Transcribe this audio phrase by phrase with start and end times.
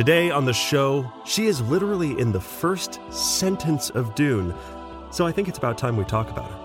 [0.00, 4.54] Today on the show, she is literally in the first sentence of Dune,
[5.10, 6.56] so I think it's about time we talk about her.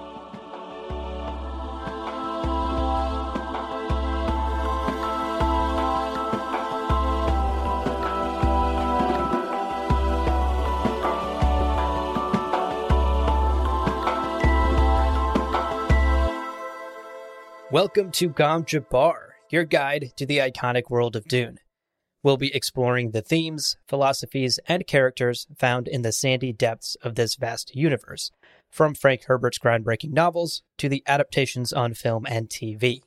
[17.70, 21.60] Welcome to Gom Jabbar, your guide to the iconic world of Dune.
[22.26, 27.36] We'll be exploring the themes, philosophies, and characters found in the sandy depths of this
[27.36, 28.32] vast universe,
[28.68, 33.02] from Frank Herbert's groundbreaking novels to the adaptations on film and TV.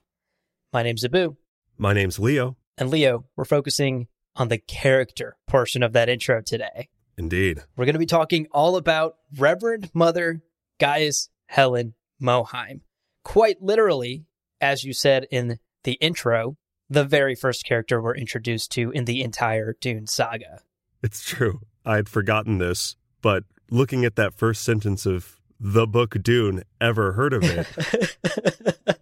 [0.73, 1.35] My name's Abu,
[1.77, 2.59] My name's Leo.
[2.77, 6.89] and Leo, we're focusing on the character portion of that intro today.
[7.17, 7.65] Indeed.
[7.77, 10.43] We're going to be talking all about Reverend Mother
[10.79, 12.83] Gaius Helen Mohiam.
[13.25, 14.27] Quite literally,
[14.61, 16.57] as you said in the intro,
[16.91, 20.61] the very first character we're introduced to in the entire Dune saga.
[21.03, 21.61] It's true.
[21.85, 27.13] I had forgotten this, but looking at that first sentence of the book Dune, ever
[27.13, 28.17] heard of it?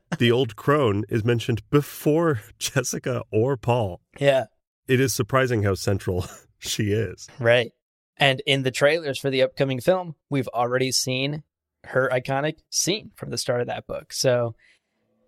[0.18, 4.00] the old crone is mentioned before Jessica or Paul.
[4.18, 4.46] yeah,
[4.88, 6.26] It is surprising how central
[6.58, 7.28] she is.
[7.38, 7.72] right.
[8.18, 11.42] And in the trailers for the upcoming film, we've already seen
[11.84, 14.10] her iconic scene from the start of that book.
[14.14, 14.54] So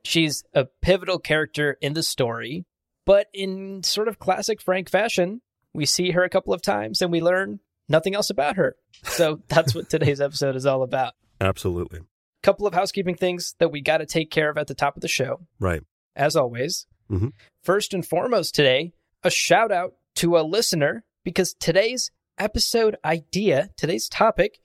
[0.09, 2.65] she's a pivotal character in the story,
[3.07, 5.41] but in sort of classic Frank fashion,
[5.75, 8.77] we see her a couple of times and we learn nothing else about her.
[9.05, 11.15] So that's what today's episode is all about.
[11.41, 12.01] Absolutely.
[12.43, 15.03] Couple of housekeeping things that we got to take care of at the top of
[15.03, 15.41] the show.
[15.61, 15.83] Right.
[16.17, 17.33] As always, Mhm.
[17.63, 18.93] first and foremost today,
[19.23, 24.61] a shout out to a listener because today's episode idea, today's topic,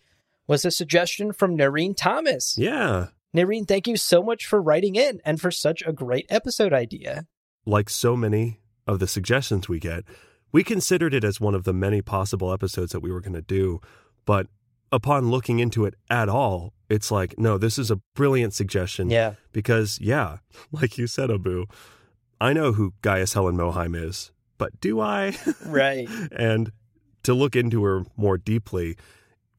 [0.47, 2.55] was a suggestion from Noreen Thomas.
[2.57, 3.07] Yeah.
[3.33, 7.25] Noreen, thank you so much for writing in and for such a great episode idea.
[7.65, 10.03] Like so many of the suggestions we get,
[10.51, 13.41] we considered it as one of the many possible episodes that we were going to
[13.41, 13.81] do.
[14.25, 14.47] But
[14.91, 19.09] upon looking into it at all, it's like, no, this is a brilliant suggestion.
[19.09, 19.33] Yeah.
[19.51, 20.37] Because, yeah,
[20.71, 21.65] like you said, Abu,
[22.39, 25.35] I know who Gaius Helen Mohiam is, but do I?
[25.65, 26.07] Right.
[26.31, 26.71] and
[27.23, 28.97] to look into her more deeply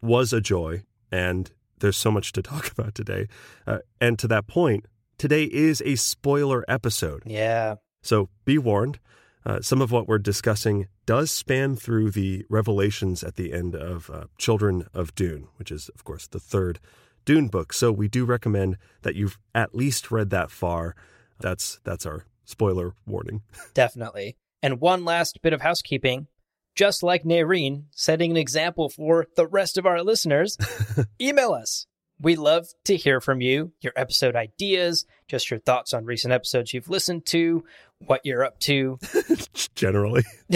[0.01, 0.83] was a joy.
[1.11, 1.51] And
[1.85, 3.29] there's so much to talk about today.
[3.67, 4.87] Uh, and to that point,
[5.19, 7.23] today is a spoiler episode.
[7.27, 7.77] Yeah.
[8.03, 8.99] So be warned.
[9.47, 14.09] Uh, some of what we're discussing does span through the revelations at the end of
[14.09, 16.81] uh, Children of Dune, which is, of course, the third
[17.27, 17.75] Dune book.
[17.75, 20.97] So we do recommend that you've at least read that far.
[21.39, 23.43] That's that's our spoiler warning.
[23.75, 24.39] Definitely.
[24.63, 26.29] And one last bit of housekeeping.
[26.75, 30.59] Just like Noreen, setting an example for the rest of our listeners,
[31.21, 31.87] email us.
[32.21, 36.73] We love to hear from you, your episode ideas, just your thoughts on recent episodes
[36.73, 37.65] you've listened to,
[38.07, 38.99] what you're up to.
[39.75, 40.25] Generally,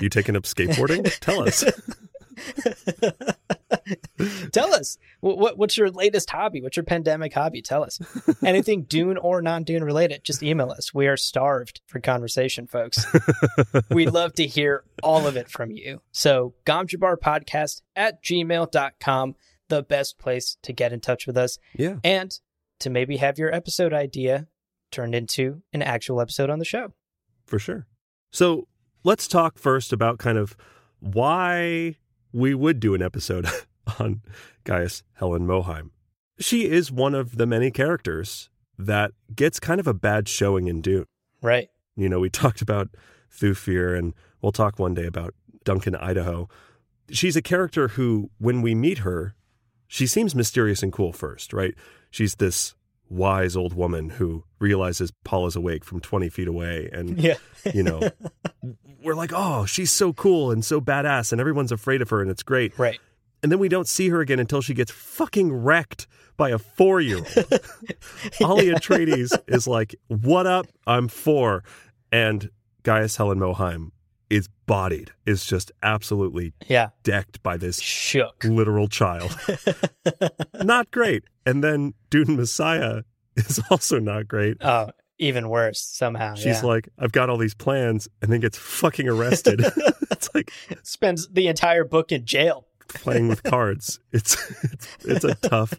[0.00, 1.10] you taken up skateboarding?
[1.20, 1.64] Tell us.
[4.52, 6.60] Tell us what, what what's your latest hobby?
[6.62, 7.62] What's your pandemic hobby?
[7.62, 7.98] Tell us
[8.44, 10.24] anything Dune or non-Dune related.
[10.24, 10.92] Just email us.
[10.94, 13.04] We are starved for conversation, folks.
[13.90, 16.00] We'd love to hear all of it from you.
[16.12, 19.34] So gomjabarpodcast at gmail.com,
[19.68, 22.38] the best place to get in touch with us Yeah, and
[22.80, 24.46] to maybe have your episode idea
[24.90, 26.92] turned into an actual episode on the show.
[27.46, 27.86] for sure.
[28.30, 28.66] So
[29.02, 30.56] let's talk first about kind of
[31.00, 31.96] why
[32.32, 33.46] we would do an episode
[33.98, 34.22] on
[34.64, 35.90] Gaius Helen Mohiam.
[36.38, 40.80] She is one of the many characters that gets kind of a bad showing in
[40.82, 41.06] Dune.
[41.40, 41.70] Right.
[41.96, 42.88] You know, we talked about
[43.32, 45.34] Thufir, and we'll talk one day about
[45.64, 46.48] Duncan, Idaho.
[47.10, 49.34] She's a character who, when we meet her,
[49.86, 51.74] she seems mysterious and cool first, right?
[52.10, 52.74] She's this
[53.08, 56.90] wise old woman who realizes Paul is awake from 20 feet away.
[56.92, 57.36] And, Yeah.
[57.72, 58.00] you know,
[59.02, 62.30] we're like, oh, she's so cool and so badass, and everyone's afraid of her, and
[62.30, 62.76] it's great.
[62.78, 62.98] Right.
[63.46, 67.00] And then we don't see her again until she gets fucking wrecked by a four
[67.00, 67.26] year old.
[68.40, 70.66] Alia Atreides is like, What up?
[70.84, 71.62] I'm four.
[72.10, 72.50] And
[72.82, 73.92] Gaius Helen Mohiam
[74.28, 76.88] is bodied, is just absolutely Yeah.
[77.04, 78.42] decked by this Shook.
[78.42, 79.38] literal child.
[80.64, 81.22] not great.
[81.46, 83.02] And then Dune Messiah
[83.36, 84.56] is also not great.
[84.60, 86.34] Oh, even worse somehow.
[86.34, 86.62] She's yeah.
[86.62, 89.60] like, I've got all these plans, and then gets fucking arrested.
[90.10, 90.50] it's like
[90.82, 92.66] spends the entire book in jail.
[92.88, 94.00] Playing with cards.
[94.12, 95.74] It's it's, it's a tough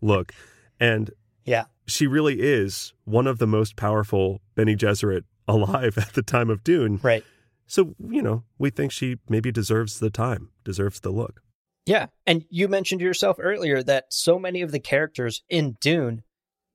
[0.00, 0.32] look,
[0.80, 1.10] and
[1.44, 1.64] Yeah.
[1.86, 6.64] she really is one of the most powerful Bene Gesserit alive at the time of
[6.64, 6.98] Dune.
[7.02, 7.24] Right.
[7.66, 11.40] So you know, we think she maybe deserves the time, deserves the look.
[11.84, 12.06] Yeah.
[12.26, 16.22] And you mentioned yourself earlier that so many of the characters in Dune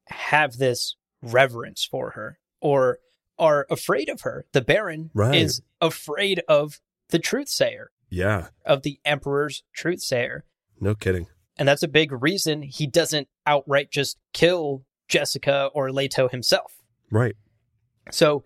[0.08, 3.00] have this reverence for her or
[3.38, 4.46] are afraid of her.
[4.54, 5.36] The Baron Right.
[5.36, 6.80] is afraid of
[7.10, 10.44] the truth sayer, Yeah, of the Emperor's truth sayer.
[10.80, 11.28] no kidding.
[11.58, 16.74] And that's a big reason he doesn't outright just kill Jessica or Leto himself.
[17.12, 17.36] Right.
[18.12, 18.44] So,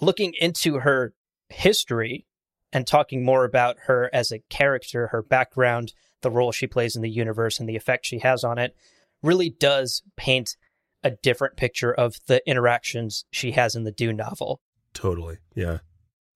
[0.00, 1.14] looking into her
[1.48, 2.26] history
[2.72, 5.92] and talking more about her as a character, her background,
[6.22, 8.74] the role she plays in the universe, and the effect she has on it,
[9.22, 10.56] really does paint
[11.02, 14.60] a different picture of the interactions she has in the Dune novel.
[14.92, 15.38] Totally.
[15.54, 15.78] Yeah.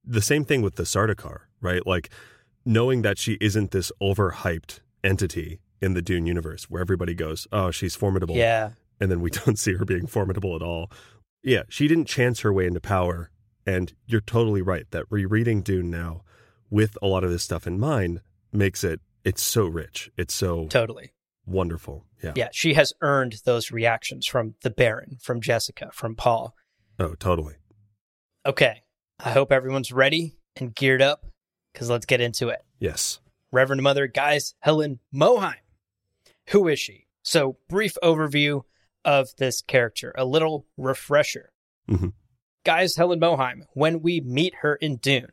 [0.05, 1.87] The same thing with the Sardaukar, right?
[1.87, 2.10] Like
[2.64, 7.70] knowing that she isn't this overhyped entity in the Dune universe where everybody goes, "Oh,
[7.70, 8.70] she's formidable." Yeah.
[9.00, 10.90] And then we don't see her being formidable at all.
[11.43, 13.31] Yeah, she didn't chance her way into power,
[13.66, 16.22] and you're totally right that rereading Dune now
[16.70, 18.20] with a lot of this stuff in mind
[18.52, 20.10] makes it it's so rich.
[20.17, 21.12] It's so Totally.
[21.46, 22.05] wonderful.
[22.22, 22.32] Yeah.
[22.34, 22.49] Yeah.
[22.52, 26.55] She has earned those reactions from the Baron, from Jessica, from Paul.
[26.99, 27.55] Oh, totally.
[28.46, 28.82] Okay.
[29.20, 31.25] I hope everyone's ready and geared up
[31.74, 32.64] because let's get into it.
[32.78, 33.18] Yes.
[33.52, 35.54] Reverend Mother Guys Helen Mohiam.
[36.48, 37.06] Who is she?
[37.22, 38.62] So, brief overview
[39.04, 41.52] of this character, a little refresher.
[41.90, 42.12] Mhm.
[42.64, 45.32] Guys Helen Mohiam, when we meet her in Dune,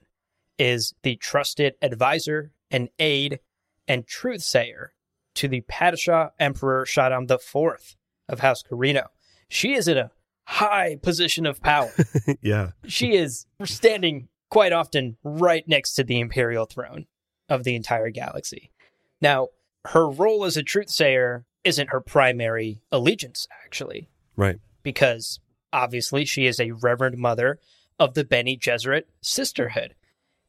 [0.57, 3.39] is the trusted advisor and aide
[3.87, 4.87] and truthsayer
[5.35, 7.95] to the Padishah Emperor Shaddam IV
[8.27, 9.07] of House Corrino.
[9.49, 10.11] She is in a
[10.45, 11.91] high position of power
[12.41, 12.71] yeah.
[12.85, 17.07] she is standing quite often right next to the imperial throne
[17.49, 18.71] of the entire galaxy.
[19.19, 19.47] Now,
[19.85, 24.59] her role as a truth sayer isn't her primary allegiance, actually, Right.
[24.83, 25.39] because
[25.73, 27.59] obviously she is a reverend mother
[27.97, 29.95] of the Bene Gesserit sisterhood.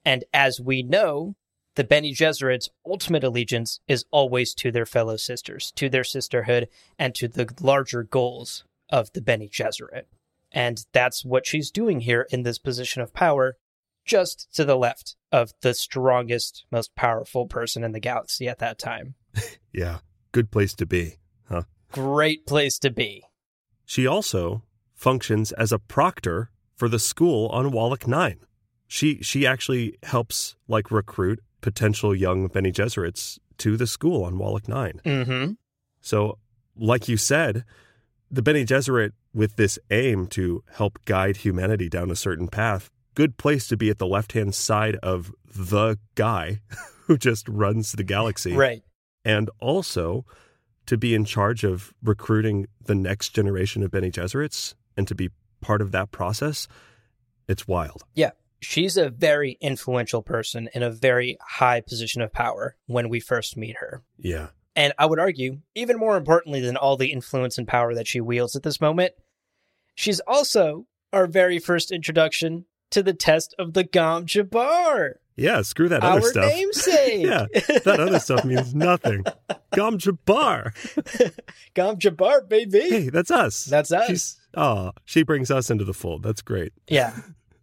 [0.04, 1.36] And as we know,
[1.76, 6.68] the Bene Gesserit's ultimate allegiance is always to their fellow sisters, to their sisterhood,
[6.98, 10.04] and to the larger goals of the Bene Gesserit.
[10.50, 13.56] And that's what she's doing here in this position of power,
[14.04, 18.78] just to the left of the strongest, most powerful person in the galaxy at that
[18.78, 19.14] time.
[19.74, 20.00] Yeah.
[20.32, 21.16] Good place to be.
[21.48, 21.62] Huh?
[21.92, 23.24] Great place to be.
[23.86, 24.62] She also
[24.94, 28.38] functions as a proctor for the school on Wallach 9.
[28.86, 34.68] She she actually helps like recruit potential young Bene Gesserits to the school on Wallach
[34.68, 35.00] 9.
[35.04, 35.52] Mm-hmm.
[36.00, 36.38] So,
[36.76, 37.64] like you said,
[38.30, 43.36] the Bene Gesserit with this aim to help guide humanity down a certain path, good
[43.36, 46.60] place to be at the left-hand side of the guy
[47.06, 48.82] who just runs the galaxy Right.
[49.24, 50.24] and also
[50.86, 55.30] to be in charge of recruiting the next generation of Bene Gesserits and to be
[55.60, 56.66] part of that process,
[57.48, 58.02] it's wild.
[58.14, 58.30] Yeah.
[58.60, 63.56] She's a very influential person in a very high position of power when we first
[63.56, 64.02] meet her.
[64.18, 64.48] Yeah.
[64.76, 68.20] And I would argue, even more importantly than all the influence and power that she
[68.20, 69.12] wields at this moment,
[69.94, 75.88] she's also our very first introduction to the test of the Gom Jabbar, Yeah, screw
[75.88, 76.52] that our other stuff.
[76.52, 77.24] namesake.
[77.26, 77.46] Yeah,
[77.84, 79.24] that other stuff means nothing.
[79.74, 80.72] Gom Jabbar.
[81.74, 82.80] Gom Jabbar, baby.
[82.80, 83.64] Hey, that's us.
[83.64, 84.06] That's us.
[84.08, 86.22] She's, oh, she brings us into the fold.
[86.22, 86.72] That's great.
[86.88, 87.16] Yeah.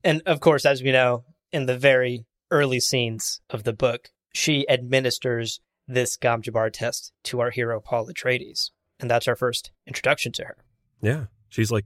[0.04, 4.68] And of course, as we know, in the very early scenes of the book, she
[4.70, 8.72] administers this Gom Jabbar test to our hero, Paul Atreides.
[9.00, 10.58] And that's our first introduction to her.
[11.02, 11.26] Yeah.
[11.50, 11.86] She's like,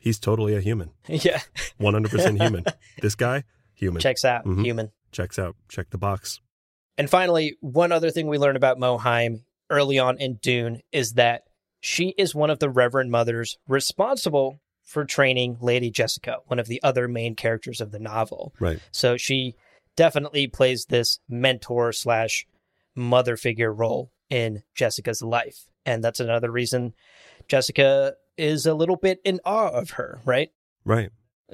[0.00, 0.90] he's totally a human.
[1.06, 1.40] yeah.
[1.80, 2.64] 100% human.
[3.00, 4.00] this guy, human.
[4.00, 4.64] Checks out, Mhm.
[4.64, 4.90] human.
[5.12, 5.54] Checks out.
[5.68, 6.40] Check the box.
[6.98, 11.44] And finally, one other thing we learn about Mohiam early on in Dune is that
[11.80, 16.82] she is one of the Reverend Mothers responsible for training Lady Jessica, one of the
[16.82, 18.52] other main characters of the novel.
[18.60, 18.80] Right.
[18.90, 19.54] So she
[19.96, 22.46] definitely plays this mentor slash
[22.96, 25.66] mother figure role in Jessica's life.
[25.86, 26.92] And that's another reason
[27.48, 30.50] Jessica is a little bit in awe of her, right?
[30.84, 31.10] Right.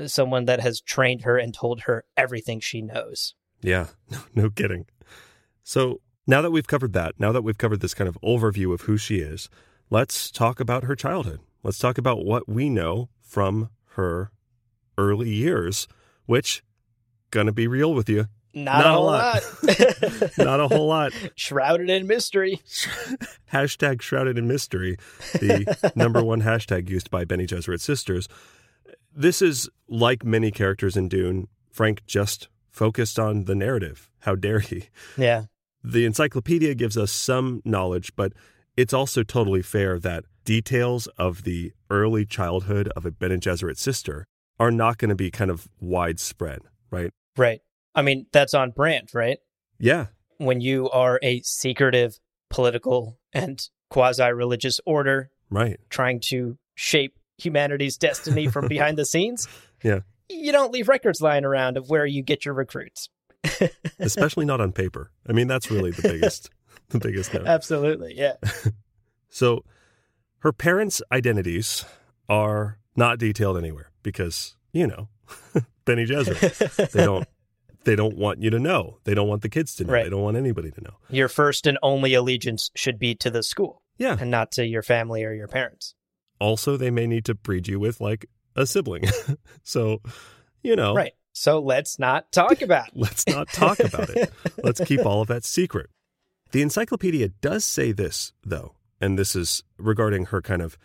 [0.07, 3.35] Someone that has trained her and told her everything she knows.
[3.61, 4.87] Yeah, no, no kidding.
[5.64, 8.83] So now that we've covered that, now that we've covered this kind of overview of
[8.83, 9.49] who she is,
[9.90, 11.40] let's talk about her childhood.
[11.62, 14.31] Let's talk about what we know from her
[14.97, 15.88] early years,
[16.26, 16.62] which,
[17.31, 19.43] gonna be real with you, Not, Not a a whole lot.
[19.63, 20.39] lot.
[20.39, 21.13] not a whole lot.
[21.37, 22.63] Shrouded in mystery.
[23.53, 24.97] hashtag shrouded in mystery,
[25.35, 28.29] the number one hashtag used by Bene Gesserit sisters.
[29.15, 31.49] This is like many characters in Dune.
[31.71, 34.09] Frank just focused on the narrative.
[34.21, 34.85] How dare he?
[35.19, 35.45] Yeah.
[35.85, 38.33] The encyclopedia gives us some knowledge, but
[38.75, 44.25] it's also totally fair that details of the early childhood of a Bene Gesserit sister
[44.59, 46.61] are not going to be kind of widespread,
[46.91, 47.11] right?
[47.37, 47.61] Right.
[47.97, 49.38] I mean, that's on brand, right?
[49.81, 50.07] Yeah.
[50.38, 53.61] When you are a secretive political and
[53.91, 55.79] quasi religious order Right.
[55.91, 59.49] trying to shape humanity's destiny from behind the scenes,
[59.83, 60.00] Yeah.
[60.29, 63.09] you don't leave records lying around of where you get your recruits.
[63.99, 65.11] Especially not on paper.
[65.26, 66.50] I mean, that's really the biggest,
[66.91, 67.47] the biggest note.
[67.47, 68.15] Absolutely.
[68.17, 68.35] Yeah.
[69.29, 69.65] So
[70.41, 71.85] her parents' identities
[72.29, 75.09] are not detailed anywhere because, you know,
[75.85, 76.91] Bene Gesserit.
[76.91, 77.26] They don't
[77.87, 78.99] they don't want you to know.
[79.05, 79.93] They don't want the kids to know.
[79.95, 80.05] Right.
[80.05, 80.95] They don't want anybody to know.
[81.09, 84.16] Your first and only allegiance should be to the school Yeah.
[84.21, 85.95] and not to your family or your parents.
[86.38, 89.05] Also, they may need to breed you with like a sibling.
[89.62, 90.02] so,
[90.62, 91.14] you know, Right.
[91.33, 92.95] So let's not talk about it.
[92.97, 94.33] let's not talk about it.
[94.62, 95.90] Let's keep all of that secret.
[96.52, 100.78] The encyclopedia does say this, though, and this is regarding her kind of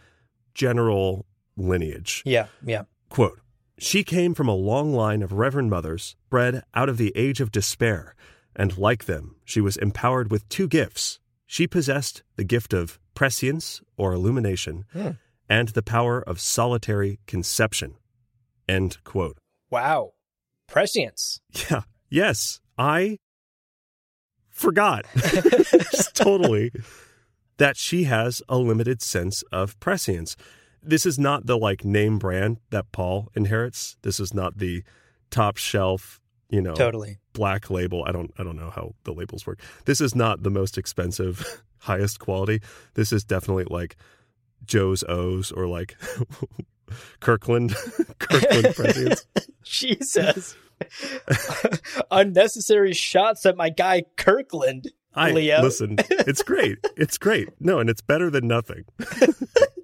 [0.54, 2.22] general lineage.
[2.26, 2.48] Yeah.
[2.66, 2.84] Yeah.
[3.10, 3.40] Quote
[3.84, 7.52] She came from a long line of Reverend Mothers bred out of the age of
[7.52, 8.14] despair,
[8.56, 11.20] and like them, she was empowered with two gifts.
[11.48, 15.10] She possessed the gift of prescience or illumination Hmm.
[15.50, 17.96] and the power of solitary conception.
[18.70, 19.40] End quote.
[19.72, 20.12] Wow.
[20.68, 21.42] Prescience.
[21.72, 21.82] Yeah.
[22.08, 22.60] Yes.
[22.78, 23.18] I
[24.52, 25.06] forgot
[26.14, 26.72] totally
[27.58, 30.36] that she has a limited sense of prescience.
[30.84, 33.98] This is not the like name brand that Paul inherits.
[34.02, 34.84] This is not the
[35.30, 36.20] top shelf,
[36.50, 37.20] you know, Totally.
[37.34, 38.04] black label.
[38.06, 39.60] I don't I don't know how the labels work.
[39.86, 42.62] This is not the most expensive, highest quality.
[42.96, 43.96] This is definitely like
[44.66, 45.96] Joe's O's or like
[47.20, 47.76] Kirkland
[48.20, 49.26] Kirkland prescience.
[49.64, 50.56] Jesus.
[52.10, 54.92] Unnecessary shots at my guy Kirkland.
[55.14, 55.62] I Leo.
[55.62, 55.98] listen.
[56.10, 56.78] It's great.
[56.96, 57.50] It's great.
[57.60, 58.86] No, and it's better than nothing.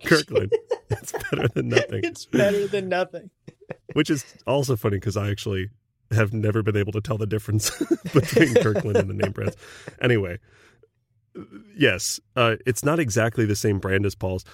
[0.06, 0.52] Kirkland.
[1.14, 2.02] It's better than nothing.
[2.04, 3.30] It's better than nothing.
[3.94, 5.70] Which is also funny because I actually
[6.12, 7.70] have never been able to tell the difference
[8.14, 9.56] between Kirkland and the name brands.
[10.02, 10.40] Anyway,
[11.76, 14.46] yes, uh, it's not exactly the same brand as Paul's,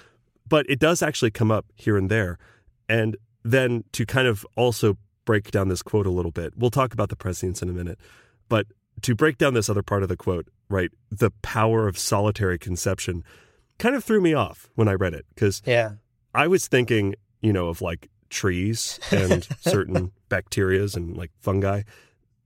[0.48, 2.38] but it does actually come up here and there.
[2.88, 6.92] And then to kind of also break down this quote a little bit, we'll talk
[6.92, 7.98] about the prescience in a minute,
[8.48, 8.66] but
[9.02, 13.24] to break down this other part of the quote, right, the power of solitary conception
[13.78, 15.92] kind of threw me off when I read it because Yeah.
[16.34, 21.82] I was thinking, you know, of like trees and certain bacterias and like fungi.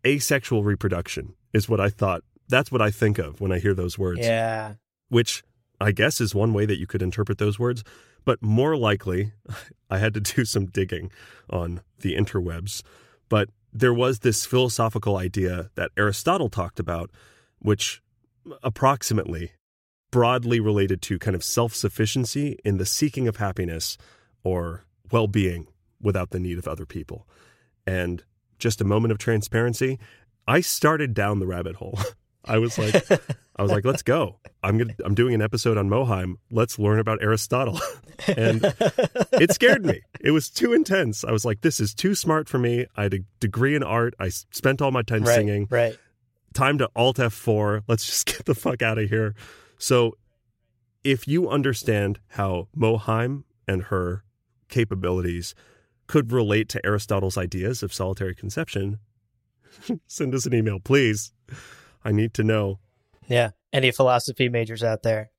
[0.06, 2.22] Asexual reproduction is what I thought.
[2.48, 4.74] That's what I think of when I hear those words, Yeah.
[5.08, 5.42] which
[5.80, 7.82] I guess is one way that you could interpret those words.
[8.24, 9.32] But more likely,
[9.90, 11.10] I had to do some digging
[11.50, 12.82] on the interwebs.
[13.28, 17.10] But there was this philosophical idea that Aristotle talked about,
[17.58, 18.02] which
[18.62, 19.52] approximately
[20.10, 23.96] broadly related to kind of self sufficiency in the seeking of happiness
[24.44, 25.66] or well being
[26.00, 27.26] without the need of other people.
[27.86, 28.22] And
[28.58, 29.98] just a moment of transparency,
[30.46, 31.98] I started down the rabbit hole.
[32.44, 32.94] I was like,
[33.56, 34.38] I was like, let's go.
[34.62, 36.36] I'm gonna, I'm doing an episode on Mohiam.
[36.50, 37.78] Let's learn about Aristotle.
[38.26, 38.64] and
[39.32, 40.00] it scared me.
[40.20, 41.24] It was too intense.
[41.24, 42.86] I was like, this is too smart for me.
[42.96, 44.14] I had a degree in art.
[44.18, 45.34] I spent all my time right.
[45.34, 45.98] singing Right.
[46.54, 47.82] time to Alt F4.
[47.86, 49.34] Let's just get the fuck out of here.
[49.78, 50.16] So,
[51.04, 54.24] if you understand how Mohiam and her
[54.68, 55.54] capabilities
[56.06, 58.98] could relate to Aristotle's ideas of solitary conception,
[60.06, 61.32] send us an email, please.
[62.04, 62.80] I need to know.
[63.26, 63.50] Yeah.
[63.72, 65.30] Any philosophy majors out there?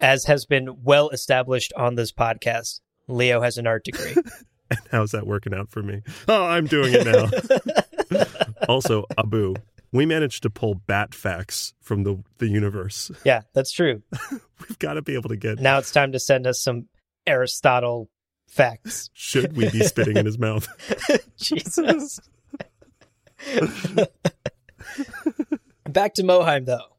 [0.00, 4.14] As has been well established on this podcast, Leo has an art degree.
[4.70, 6.02] And how's that working out for me?
[6.28, 8.26] Oh, I'm doing it now.
[8.68, 9.54] also, Abu,
[9.92, 13.10] we managed to pull bat facts from the, the universe.
[13.24, 14.02] yeah, that's true.
[14.30, 15.58] We've got to be able to get.
[15.58, 16.88] Now it's time to send us some
[17.26, 18.10] Aristotle
[18.48, 19.10] facts.
[19.14, 20.68] Should we be spitting in his mouth?
[21.36, 22.20] Jesus.
[25.88, 26.96] Back to Mohiam, though.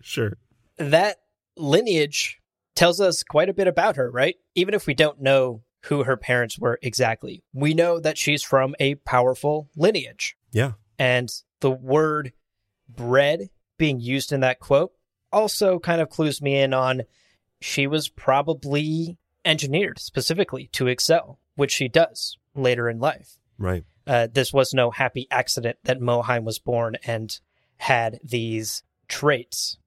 [0.00, 0.34] Sure.
[0.78, 1.18] That
[1.56, 2.40] lineage
[2.74, 4.36] tells us quite a bit about her, right?
[4.54, 8.74] Even if we don't know who her parents were exactly, we know that she's from
[8.80, 10.36] a powerful lineage.
[10.52, 10.72] Yeah.
[11.00, 12.34] And the word
[12.86, 14.92] bred being used in that quote
[15.32, 17.02] also kind of clues me in on
[17.58, 23.38] she was probably engineered specifically to excel, which she does later in life.
[23.58, 23.84] Right.
[24.06, 27.40] Uh, this was no happy accident that Mohiam was born and
[27.78, 29.78] had these traits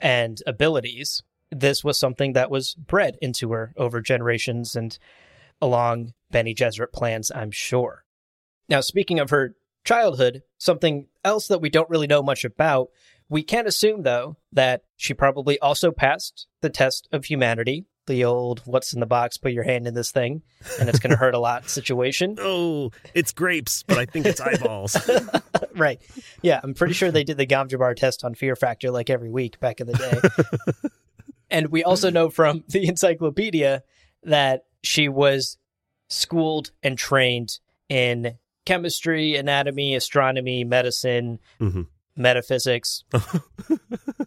[0.00, 1.22] and abilities.
[1.50, 4.98] This was something that was bred into her over generations and
[5.60, 8.04] along Bene Gesserit plans, I'm sure.
[8.70, 12.88] Now, speaking of her childhood, something else that we don't really know much about,
[13.28, 18.60] we can't assume, though, that she probably also passed the test of humanity, the old
[18.66, 20.42] what's in the box, put your hand in this thing,
[20.78, 22.36] and it's going to hurt a lot situation.
[22.44, 24.96] Oh, it's grapes, but I think it's eyeballs.
[25.76, 26.00] right.
[26.42, 29.30] Yeah, I'm pretty sure they did the Gom Jabbar test on Fear Factor like every
[29.30, 30.88] week back in the day.
[31.50, 33.82] and we also know from the encyclopedia
[34.24, 35.56] that she was
[36.08, 41.86] schooled and trained in chemistry, anatomy, astronomy, medicine, Mhm.
[42.16, 43.04] metaphysics.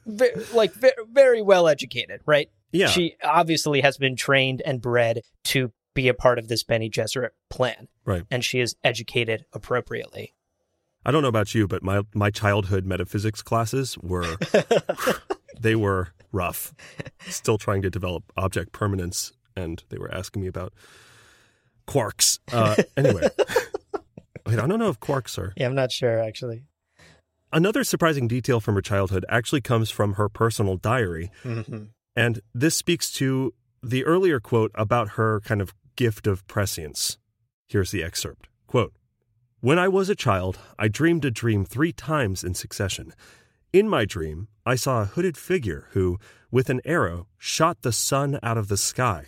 [0.06, 2.50] Ve- like ve- very well educated, right?
[2.72, 2.88] yeah.
[2.88, 7.30] She obviously has been trained and bred to be a part of this Bene Gesserit
[7.50, 7.88] plan.
[8.06, 8.24] Right.
[8.30, 10.34] And she is educated appropriately.
[11.06, 14.38] I don't know about you, but my my childhood metaphysics classes were
[15.60, 16.74] they were rough.
[17.28, 20.74] Still trying to develop object permanence, and they were asking me about
[21.88, 22.40] quarks.
[22.52, 23.28] Uh, anyway,
[24.46, 25.54] wait, I don't know if quarks are.
[25.58, 26.64] Yeah, I'm not sure actually.
[27.52, 31.86] Another surprising detail from her childhood actually comes from her personal diary, Mm-hmm.
[32.16, 37.18] and this speaks to the earlier quote about her kind of gift of prescience.
[37.68, 38.48] Here's the excerpt.
[38.68, 38.94] Quote,
[39.62, 43.14] When I was a child, I dreamed a dream three times in succession.
[43.72, 46.18] In my dream, I saw a hooded figure who,
[46.52, 49.28] with an arrow, shot the sun out of the sky.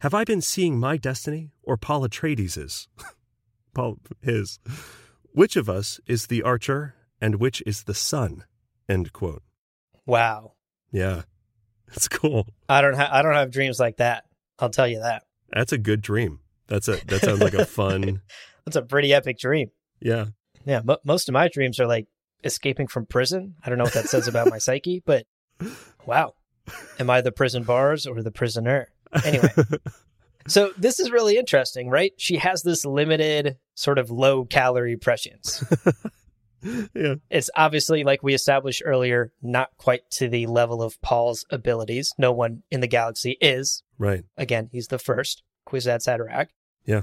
[0.00, 2.86] Have I been seeing my destiny or Paul Atreides'?
[3.74, 4.58] Paul, his.
[5.32, 8.44] Which of us is the archer and which is the sun?
[8.88, 9.42] End quote.
[10.06, 10.52] Wow.
[10.90, 11.22] Yeah,
[11.92, 12.46] it's cool.
[12.68, 14.24] I don't ha- I don't have dreams like that.
[14.58, 15.22] I'll tell you that.
[15.52, 16.40] That's a good dream.
[16.68, 18.22] That's a that sounds like a fun.
[18.64, 19.70] That's a pretty epic dream.
[20.00, 20.26] Yeah,
[20.64, 22.06] Yeah, mo most of my dreams are like
[22.44, 23.54] escaping from prison.
[23.64, 25.26] I don't know what that says about my psyche, but
[26.06, 26.34] wow.
[27.00, 28.88] Am I the prison bars or the prisoner?
[29.24, 29.52] Anyway,
[30.46, 32.12] so this is really interesting, right?
[32.16, 35.64] She has this limited sort of low calorie prescience.
[36.62, 42.12] yeah, It's obviously, like we established earlier, not quite to the level of Paul's abilities.
[42.18, 43.82] No one in the galaxy is.
[43.98, 44.24] right.
[44.36, 46.48] Again, he's the first, Kwisatz Haderach.
[46.84, 47.02] Yeah.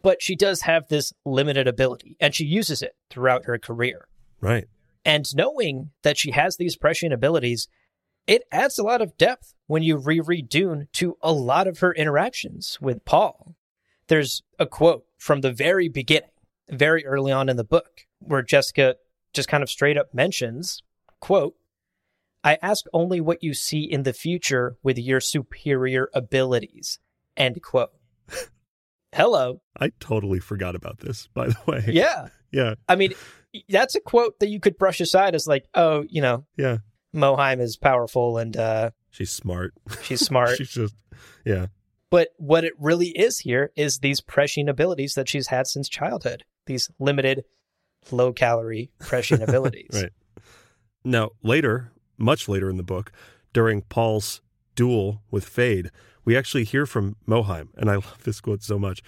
[0.00, 4.08] But she does have this limited ability, and she uses it throughout her career.
[4.40, 4.66] Right.
[5.04, 7.68] And knowing that she has these prescient abilities,
[8.26, 11.92] it adds a lot of depth when you reread Dune to a lot of her
[11.92, 13.54] interactions with Paul.
[14.08, 16.30] There's a quote from the very beginning,
[16.68, 18.96] very early on in the book, where Jessica
[19.32, 20.82] just kind of straight up mentions,
[21.20, 21.54] quote,
[22.42, 26.98] I ask only what you see in the future with your superior abilities.
[27.36, 27.90] End quote.
[29.14, 29.60] Hello.
[29.78, 31.28] I totally forgot about this.
[31.34, 31.84] By the way.
[31.88, 32.28] Yeah.
[32.50, 32.74] Yeah.
[32.88, 33.12] I mean,
[33.68, 36.78] that's a quote that you could brush aside as like, oh, you know, Yeah.
[37.14, 39.74] Mohiam is powerful and uh, She's smart.
[40.02, 40.50] she's smart.
[40.58, 40.94] She's just.
[41.44, 41.66] Yeah.
[42.10, 46.44] but what it really is here is these prescient abilities that she's had since childhood.
[46.66, 47.44] These limited,
[48.10, 49.90] low calorie prescient abilities.
[49.92, 50.12] Right.
[51.04, 53.12] Now, later, much later in the book,
[53.52, 54.40] during Paul's
[54.74, 55.88] duel with Feyd,
[56.24, 59.02] we actually hear from Mohiam, and I love this quote so much.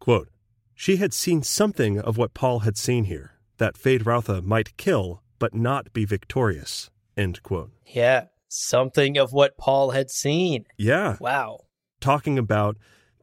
[0.00, 0.28] Quote,
[0.74, 5.54] She had seen something of what Paul had seen here, that Feyd-Rautha might kill, but
[5.54, 6.90] not be victorious.
[7.16, 7.70] End quote.
[7.86, 8.24] Yeah.
[8.56, 10.64] Something of what Paul had seen.
[10.78, 11.16] Yeah.
[11.18, 11.62] Wow.
[12.00, 12.76] Talking about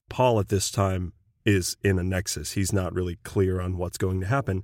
[0.09, 1.13] Paul at this time
[1.45, 2.51] is in a nexus.
[2.51, 4.63] He's not really clear on what's going to happen.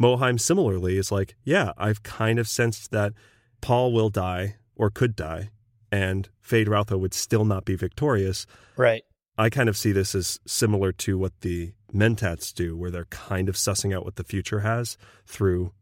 [0.00, 3.14] Mohiam similarly is like, yeah, I've kind of sensed that
[3.60, 5.50] Paul will die or could die,
[5.90, 8.46] and Feyd-Rautha would still not be victorious.
[8.76, 9.02] Right.
[9.36, 13.48] I kind of see this as similar to what the Mentats do, where they're kind
[13.48, 15.72] of sussing out what the future has through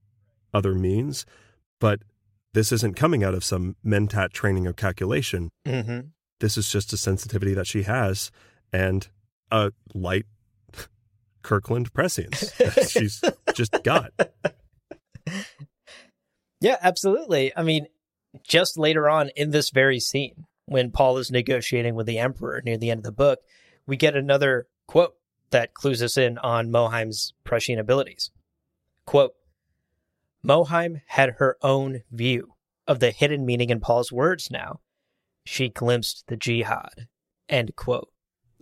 [0.54, 1.26] other means.
[1.78, 2.00] But
[2.54, 5.50] this isn't coming out of some Mentat training or calculation.
[5.66, 6.00] hmm
[6.40, 8.30] This is just a sensitivity that she has
[8.72, 9.08] and
[9.50, 10.26] a light
[11.42, 13.22] Kirkland prescience that she's
[13.54, 14.12] just got.
[16.60, 17.52] Yeah, absolutely.
[17.56, 17.86] I mean,
[18.42, 22.78] just later on in this very scene, when Paul is negotiating with the Emperor near
[22.78, 23.40] the end of the book,
[23.86, 25.14] we get another quote
[25.50, 28.30] that clues us in on Mohiam's prescient abilities.
[29.06, 29.34] Quote
[30.44, 32.54] Mohiam had her own view
[32.86, 34.80] of the hidden meaning in Paul's words now.
[35.46, 37.08] She glimpsed the jihad.
[37.48, 38.08] End quote.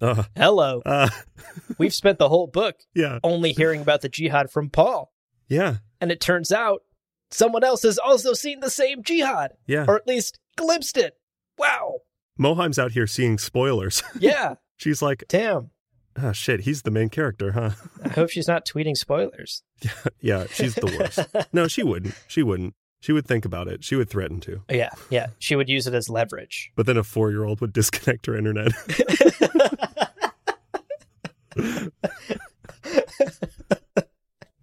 [0.00, 0.82] Uh, Hello.
[0.84, 1.08] uh,
[1.78, 5.12] We've spent the whole book yeah, only hearing about the jihad from Paul.
[5.48, 6.82] yeah, And it turns out
[7.30, 9.84] someone else has also seen the same jihad, yeah.
[9.86, 11.14] or at least glimpsed it.
[11.58, 11.98] Wow.
[12.40, 14.02] Mohiam's out here seeing spoilers.
[14.18, 14.54] Yeah.
[14.76, 15.70] she's like, Damn.
[16.20, 17.70] Ah, shit, he's the main character, huh?
[18.04, 19.62] I hope she's not tweeting spoilers.
[20.20, 21.46] yeah, she's the worst.
[21.52, 22.14] No, she wouldn't.
[22.28, 22.74] She wouldn't.
[23.00, 23.84] She would think about it.
[23.84, 24.62] She would threaten to.
[24.70, 24.90] Yeah.
[25.10, 25.28] Yeah.
[25.38, 26.70] She would use it as leverage.
[26.76, 28.72] But then a four year old would disconnect her internet.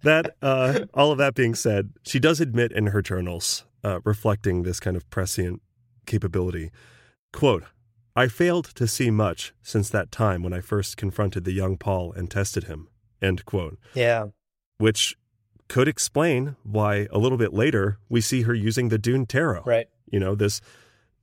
[0.02, 4.62] that uh, all of that being said, she does admit in her journals, uh, reflecting
[4.62, 5.60] this kind of prescient
[6.06, 6.70] capability,
[7.32, 7.64] quote,
[8.20, 12.12] I failed to see much since that time when I first confronted the young Paul
[12.12, 12.86] and tested him,
[13.22, 13.78] end quote.
[13.94, 14.26] Yeah.
[14.76, 15.16] Which
[15.68, 19.62] could explain why a little bit later we see her using the Dune Tarot.
[19.64, 19.88] Right.
[20.04, 20.60] You know, this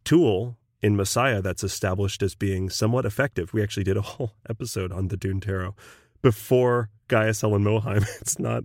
[0.06, 3.54] tool in Messiah that's established as being somewhat effective.
[3.54, 5.76] We actually did a whole episode on the Dune Tarot
[6.24, 8.08] before Gaius Ellen Mohiam.
[8.22, 8.64] It's not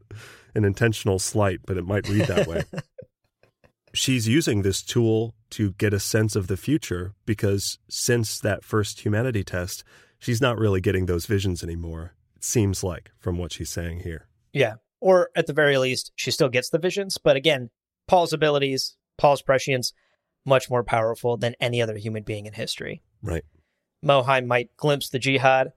[0.54, 2.62] an intentional slight, but it might read that way.
[3.92, 9.04] She's using this tool to get a sense of the future because since that first
[9.04, 9.84] humanity test,
[10.18, 12.14] she's not really getting those visions anymore.
[12.36, 14.26] It seems like from what she's saying here.
[14.52, 14.74] Yeah.
[15.00, 17.18] Or at the very least, she still gets the visions.
[17.18, 17.70] But again,
[18.08, 19.92] Paul's abilities, Paul's prescience,
[20.44, 23.02] much more powerful than any other human being in history.
[23.22, 23.44] Right.
[24.04, 25.72] Mohiam might glimpse the jihad,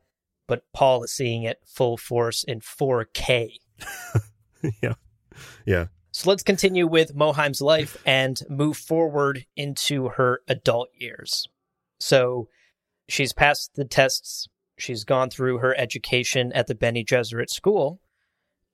[0.47, 3.57] but Paul is seeing it full force in 4K.
[4.81, 4.93] yeah.
[5.65, 5.85] Yeah.
[6.15, 11.49] So let's continue with Mohiam's life and move forward into her adult years.
[11.99, 12.47] So
[13.10, 14.47] she's passed the tests,
[14.78, 17.99] she's gone through her education at the Bene Gesserit school,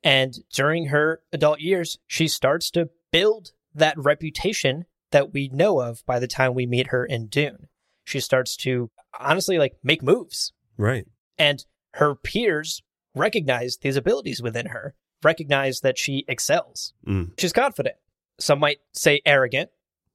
[0.03, 6.05] and during her adult years, she starts to build that reputation that we know of
[6.05, 7.69] by the time we meet her in Dune.
[8.03, 10.53] She starts to honestly like make moves.
[10.77, 11.07] Right.
[11.39, 12.83] And her peers
[13.15, 16.93] recognize these abilities within her, recognize that she excels.
[17.07, 17.31] Mm.
[17.39, 17.95] She's confident.
[18.39, 19.69] Some might say arrogant,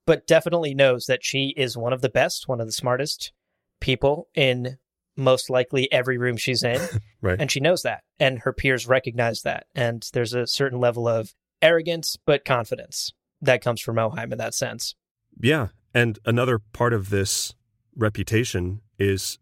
[0.04, 3.32] but definitely knows that she is one of the best, one of the smartest
[3.80, 4.78] people in
[5.16, 6.80] most likely every room she's in.
[7.22, 7.40] Right.
[7.40, 8.04] And she knows that.
[8.20, 9.66] And her peers recognize that.
[9.74, 14.54] And there's a certain level of arrogance, but confidence that comes from Mohiam in that
[14.54, 14.94] sense.
[15.40, 15.68] Yeah.
[15.92, 17.54] And another part of this
[17.96, 19.38] reputation is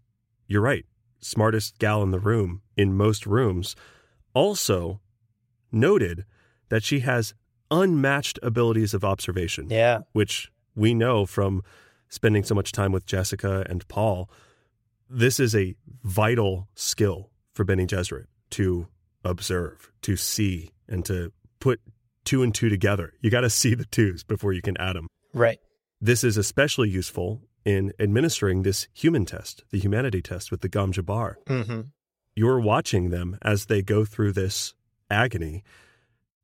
[0.46, 0.86] you're right,
[1.20, 3.76] smartest gal in the room in most rooms.
[4.32, 5.00] Also
[5.74, 6.24] noted
[6.68, 7.34] that she has
[7.70, 10.00] unmatched abilities of observation, Yeah.
[10.12, 11.62] which we know from
[12.08, 14.30] spending so much time with Jessica and Paul.
[15.10, 18.86] This is a vital skill for Bene Gesserit to
[19.24, 21.80] observe, to see, and to put
[22.24, 23.12] two and two together.
[23.20, 25.08] You got to see the twos before you can add them.
[25.32, 25.58] Right.
[26.00, 30.92] This is especially useful in administering this human test, the humanity test with the Gom
[30.92, 31.34] Jabbar.
[31.46, 31.80] Mm-hmm.
[32.36, 34.74] You're watching them as they go through this
[35.14, 35.62] agony.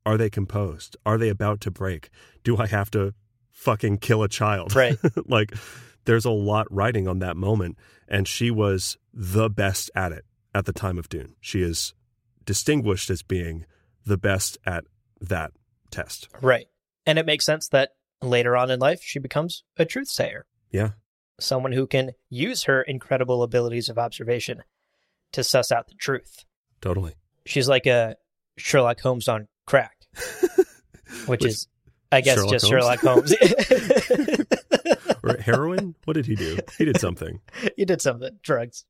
[0.05, 0.97] Are they composed?
[1.05, 2.09] Are they about to break?
[2.43, 3.13] Do I have to
[3.51, 4.75] fucking kill a child?
[4.75, 4.97] Right.
[5.27, 5.53] like,
[6.05, 7.77] there's a lot riding on that moment.
[8.07, 11.35] And she was the best at it at the time of Dune.
[11.39, 11.93] She is
[12.45, 13.65] distinguished as being
[14.05, 14.85] the best at
[15.21, 15.51] that
[15.91, 16.27] test.
[16.41, 16.65] Right.
[17.05, 17.91] And it makes sense that
[18.23, 20.91] later on in life, she becomes a truth sayer, Yeah.
[21.39, 24.63] someone who can use her incredible abilities of observation
[25.33, 26.43] to suss out the truth.
[26.81, 27.13] Totally.
[27.45, 28.15] She's like a
[28.57, 29.95] Sherlock Holmes on crack,
[31.25, 31.67] which, Which- is,
[32.11, 33.33] I guess, Sherlock just Holmes?
[33.35, 34.47] Sherlock Holmes.
[35.23, 35.93] Or heroin?
[36.05, 36.57] what did he do?
[36.79, 37.41] He did something.
[37.77, 38.39] he did something.
[38.41, 38.85] Drugs.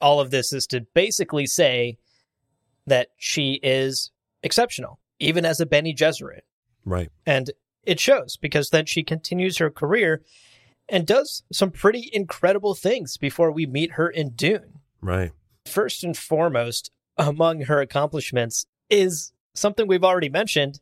[0.00, 1.98] All of this is to basically say
[2.86, 4.10] that she is
[4.42, 6.40] exceptional, even as a Bene Gesserit.
[6.84, 7.10] Right.
[7.26, 7.50] And
[7.82, 10.22] it shows because then she continues her career
[10.88, 14.80] and does some pretty incredible things before we meet her in Dune.
[15.02, 15.32] Right.
[15.66, 20.80] First and foremost, among her accomplishments is something we've already mentioned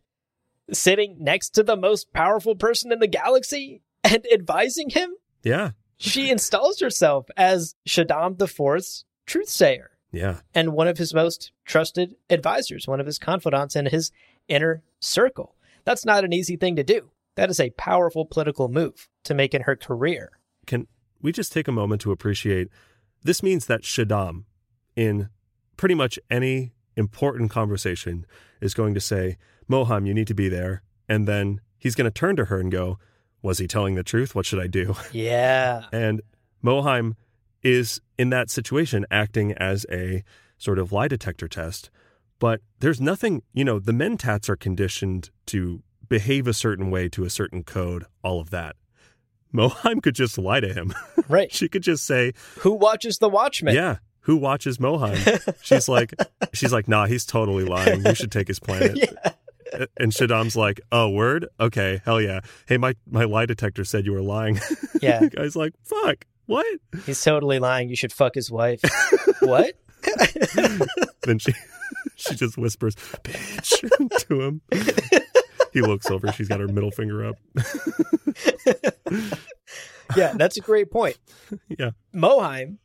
[0.73, 5.11] sitting next to the most powerful person in the galaxy and advising him.
[5.43, 5.71] Yeah.
[5.99, 10.41] She installs herself as Shaddam IV's truth sayer Yeah.
[10.55, 14.11] and one of his most trusted advisors, one of his confidants in his
[14.49, 15.55] inner circle.
[15.85, 17.11] That's not an easy thing to do.
[17.35, 20.33] That is a powerful political move to make in her career.
[20.67, 20.87] Can
[21.21, 22.69] we just take a moment to appreciate
[23.23, 24.45] this means that Shaddam,
[24.97, 25.29] in
[25.77, 28.27] pretty much any important conversation,
[28.61, 29.37] is going to say,
[29.71, 30.83] Mohiam, you need to be there.
[31.09, 32.99] And then he's going to turn to her and go,
[33.43, 34.35] Was he telling the truth?
[34.35, 34.95] What should I do?
[35.13, 35.85] Yeah.
[35.93, 36.23] And
[36.63, 37.15] Mohiam
[37.63, 40.23] is in that situation acting as a
[40.59, 41.91] sort of lie detector test.
[42.39, 47.25] But there's nothing, you know, the mentats are conditioned to behave a certain way to
[47.25, 48.77] a certain code, all of that.
[49.55, 50.93] Mohiam could just lie to him.
[51.29, 51.53] Right.
[51.53, 53.75] she could just say, Who watches The Watchmen?
[53.75, 55.55] Yeah, who watches Mohiam?
[55.63, 56.15] she's like
[56.53, 58.05] she's like, nah, he's totally lying.
[58.05, 58.99] You should take his planet.
[59.75, 59.87] Yeah.
[59.97, 61.47] And Shaddam's like, oh, word?
[61.59, 62.41] Okay, hell yeah.
[62.67, 64.61] Hey, my, my lie detector said you were lying.
[65.01, 65.21] Yeah.
[65.21, 66.67] the guy's like, fuck, what?
[67.07, 67.89] He's totally lying.
[67.89, 68.83] You should fuck his wife.
[69.41, 69.73] what?
[71.23, 71.55] then she
[72.17, 74.61] she just whispers bitch to him
[75.73, 77.37] he looks over she's got her middle finger up
[80.17, 81.17] Yeah, that's a great point.
[81.69, 82.77] yeah Mohiam,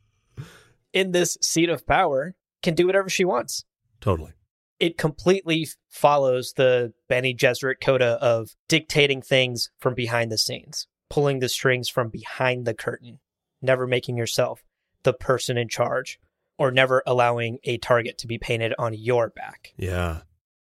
[0.92, 3.64] in this seat of power, can do whatever she wants.
[4.00, 4.32] Totally.
[4.78, 11.40] It completely follows the Bene Gesserit coda of dictating things from behind the scenes, pulling
[11.40, 13.18] the strings from behind the curtain,
[13.60, 14.62] never making yourself
[15.02, 16.20] the person in charge,
[16.58, 19.72] or never allowing a target to be painted on your back.
[19.76, 20.20] Yeah.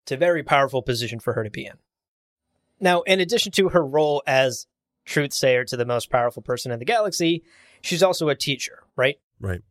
[0.04, 1.74] It's a very powerful position for her to be in.
[2.78, 4.66] Now, in addition to her role as
[5.04, 7.42] truth sayer to the most powerful person in the galaxy,
[7.80, 9.16] she's also a teacher, right?
[9.40, 9.62] Right.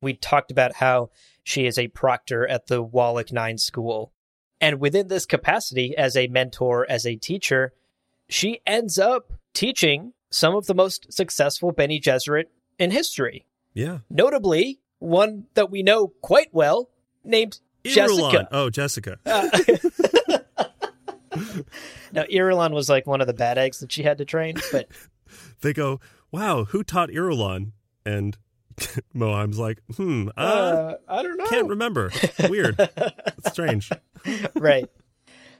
[0.00, 1.10] We talked about how
[1.42, 4.12] she is a proctor at the Wallach Nine School.
[4.60, 7.72] And within this capacity, as a mentor, as a teacher,
[8.28, 12.46] she ends up teaching some of the most successful Bene Gesserit
[12.78, 13.46] in history.
[13.74, 13.98] Yeah.
[14.10, 16.90] Notably, one that we know quite well,
[17.22, 17.94] named Irulan.
[17.94, 18.48] Jessica.
[18.50, 19.18] Oh, Jessica.
[21.38, 21.42] Uh,
[22.12, 24.88] now, Irulan was like one of the bad eggs that she had to train, but
[25.60, 27.72] They go, wow, who taught Irulan?
[28.04, 28.36] And
[29.14, 31.46] Mohiam's like, hmm, uh, uh, I don't know.
[31.46, 32.10] can't remember.
[32.48, 32.76] Weird.
[32.78, 33.90] It's strange.
[34.54, 34.88] right.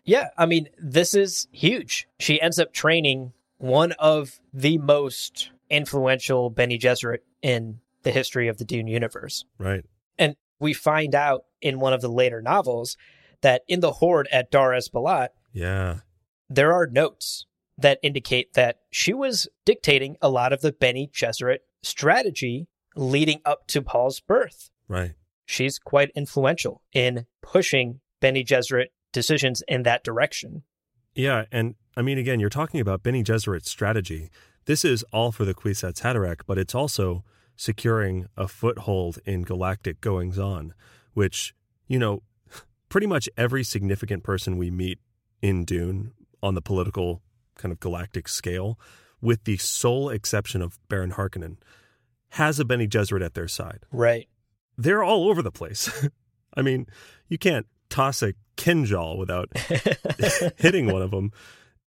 [0.05, 2.07] Yeah, I mean, this is huge.
[2.21, 8.59] She ends up training one of the most influential Bene Gesserit in the history of
[8.59, 9.45] the Dune universe.
[9.59, 9.85] Right.
[10.19, 12.97] And we find out in one of the later novels
[13.41, 16.01] that in the Hoard at Dar es Balat, Yeah.
[16.49, 17.47] there are notes
[17.79, 23.67] that indicate that she was dictating a lot of the Bene Gesserit strategy leading up
[23.69, 24.71] to Paul's birth.
[24.89, 25.15] Right.
[25.45, 30.63] She's quite influential in pushing Bene Gesserit decisions in that direction.
[31.15, 34.31] Yeah, and I mean, again, you're talking about Bene Gesserit's strategy.
[34.67, 37.25] This is all for the Kwisatz Haderach, but it's also
[37.57, 40.75] securing a foothold in galactic goings on,
[41.15, 41.55] which,
[41.87, 42.23] you know,
[42.89, 44.99] pretty much every significant person we meet
[45.41, 47.23] in Dune on the political
[47.57, 48.79] kind of galactic scale,
[49.21, 51.57] with the sole exception of Baron Harkonnen,
[52.37, 54.29] has a Bene Gesserit at their side Right.
[54.79, 56.09] they're all over the place.
[56.57, 56.87] I mean,
[57.29, 59.49] you can't toss a kindjal without
[60.57, 61.33] hitting one of them.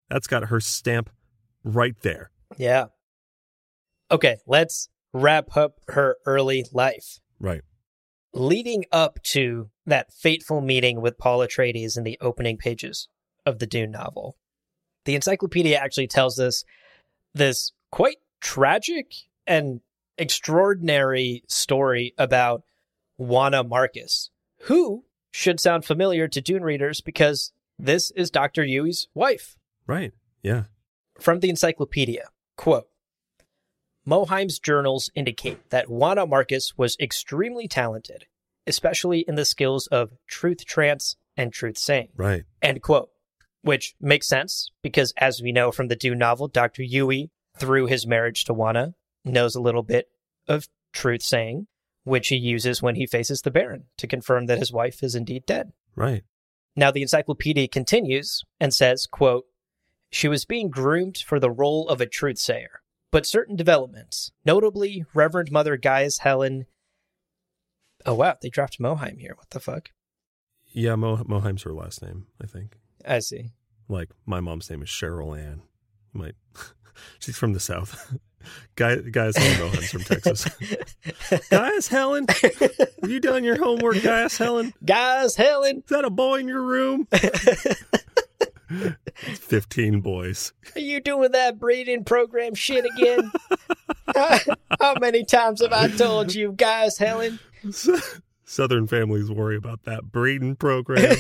[0.10, 1.10] That's got her stamp
[1.64, 2.30] right there.
[2.58, 2.86] Yeah.
[4.12, 7.20] Okay, let's wrap up her early life.
[7.40, 7.62] Right.
[8.34, 13.08] Leading up to that fateful meeting with Paul Atreides in the opening pages
[13.46, 14.38] of the Dune novel,
[15.06, 16.64] the encyclopedia actually tells us
[17.34, 19.12] this quite tragic
[19.46, 19.82] and
[20.18, 22.64] extraordinary story about
[23.18, 24.30] Wanna Marcus,
[24.64, 28.64] who should sound familiar to Dune readers because this is Dr.
[28.64, 29.56] Yueh's wife.
[29.88, 30.14] Right.
[30.42, 30.66] Yeah.
[31.20, 32.88] From the encyclopedia, quote,
[34.06, 38.26] Mohiam's journals indicate that Wanna Marcus was extremely talented,
[38.68, 42.10] especially in the skills of truth trance and truth saying.
[42.16, 42.44] Right.
[42.62, 43.10] End quote.
[43.62, 46.84] Which makes sense because, as we know from the Dune novel, Dr.
[46.84, 50.08] Yueh, through his marriage to Wanna, knows a little bit
[50.48, 51.68] of truth saying,
[52.04, 55.46] which he uses when he faces the Baron to confirm that his wife is indeed
[55.46, 55.72] dead.
[55.96, 56.24] Right.
[56.76, 59.46] Now the encyclopedia continues and says, quote,
[60.10, 62.82] she was being groomed for the role of a truth sayer,
[63.12, 66.66] but certain developments, notably Reverend Mother Gaius Helen.
[68.06, 69.34] Oh wow, they dropped Mohiam here.
[69.36, 69.90] What the fuck?
[70.72, 70.96] Yeah.
[70.96, 72.78] Mo- Mohiam's her last name, I think.
[73.06, 73.52] I see.
[73.88, 75.62] Like my mom's name is Cheryl Ann.
[76.14, 76.36] You might.
[77.20, 78.16] She's from the South.
[78.76, 80.48] Guy, guys, Helen Mohiam's from Texas.
[81.50, 84.74] Guys, Helen, have you done your homework, Guys, Helen?
[84.84, 87.08] Gaius Helen, Is that a boy in your room?
[89.24, 90.54] 15 boys.
[90.76, 93.32] are you doing that breeding program shit again?
[94.80, 97.40] How many times have I told you, Gaius Helen?
[98.46, 101.16] Southern families worry about that breeding program.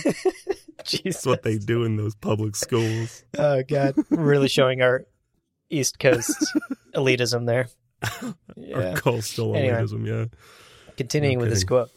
[0.83, 1.03] Jesus.
[1.03, 3.23] That's what they do in those public schools.
[3.37, 5.05] Oh god, really showing our
[5.73, 6.35] East Coast
[6.95, 7.67] elitism there.
[8.55, 8.93] Yeah.
[8.95, 9.75] coastal Anyway.
[9.75, 10.25] elitism, yeah.
[10.97, 11.89] Continuing No with this quote.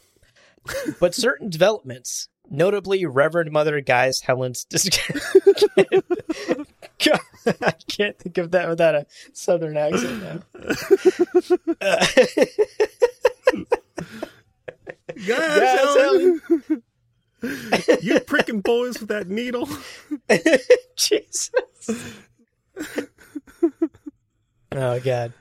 [1.01, 4.89] But certain developments, notably Reverend Mother Guy's Helen's dis-
[7.63, 10.41] I can't think of that without a southern accent now.
[11.81, 12.07] Uh,
[15.27, 16.41] Guys, Guys, Helen,
[18.03, 19.69] you pricking boys with that needle.
[20.97, 21.51] Jesus.
[24.73, 25.33] oh God.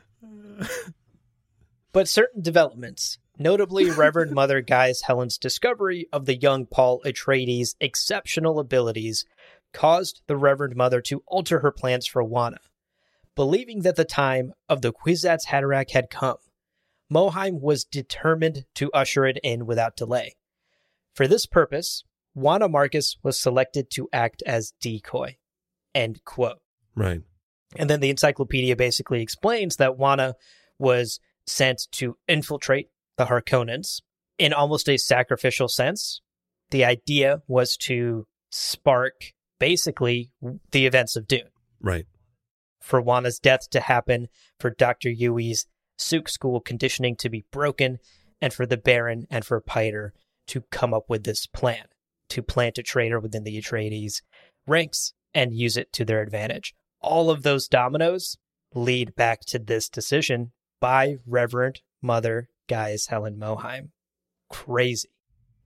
[1.95, 8.59] But certain developments, notably Reverend Mother Gaius Helen's discovery of the young Paul Atreides' exceptional
[8.59, 9.25] abilities,
[9.71, 12.59] caused the Reverend Mother to alter her plans for Wanna.
[13.35, 16.35] Believing that the time of the Kwisatz Haderach had come,
[17.09, 20.35] Mohiam was determined to usher it in without delay.
[21.13, 25.37] For this purpose, Wanna Marcus was selected to act as decoy.
[25.93, 26.59] End quote.
[26.93, 27.21] Right.
[27.77, 30.35] And then the encyclopedia basically explains that Wanna
[30.79, 34.01] was sent to infiltrate the Harkonnens
[34.37, 36.21] in almost a sacrificial sense.
[36.71, 40.31] The idea was to spark basically
[40.71, 41.49] the events of Dune.
[41.81, 42.05] Right.
[42.81, 44.27] For Wanna's death to happen,
[44.59, 45.09] for Dr.
[45.09, 45.65] Yueh's
[45.97, 47.99] Suk school conditioning to be broken,
[48.41, 50.13] and for the Baron and for Piter
[50.47, 51.85] to come up with this plan
[52.29, 54.21] to plant a traitor within the Atreides
[54.67, 56.73] ranks and use it to their advantage.
[57.05, 58.35] All of those dominoes
[58.73, 63.89] lead back to this decision by Reverend Mother Gaius Helen Mohiam.
[64.49, 65.09] Crazy.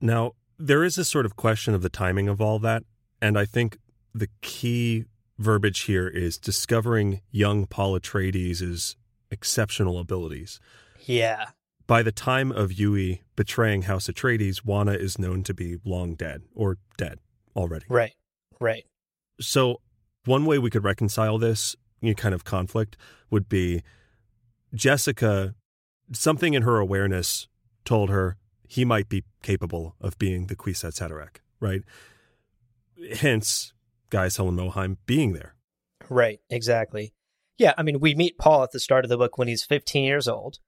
[0.00, 2.82] Now, there is a sort of question of the timing of all that.
[3.20, 3.78] And I think
[4.14, 5.06] the key
[5.38, 8.96] verbiage here is discovering young Paul Atreides'
[9.30, 10.60] exceptional abilities.
[11.06, 11.46] Yeah.
[11.86, 16.42] By the time of Yueh betraying House Atreides, Wanna is known to be long dead
[16.54, 17.18] or dead
[17.56, 17.86] already.
[17.88, 18.12] Right.
[18.60, 18.84] Right.
[19.40, 19.80] So,
[20.24, 22.96] one way we could reconcile this you know, kind of conflict
[23.30, 23.82] would be
[24.74, 25.54] Jessica,
[26.12, 27.48] something in her awareness
[27.84, 31.82] told her he might be capable of being the Kwisatz Haderach, right?
[33.16, 33.72] Hence,
[34.10, 35.54] Gaius, Helen Mohiam being there.
[36.08, 37.12] Right, exactly.
[37.58, 40.04] Yeah, I mean, we meet Paul at the start of the book when he's 15
[40.04, 40.58] years old.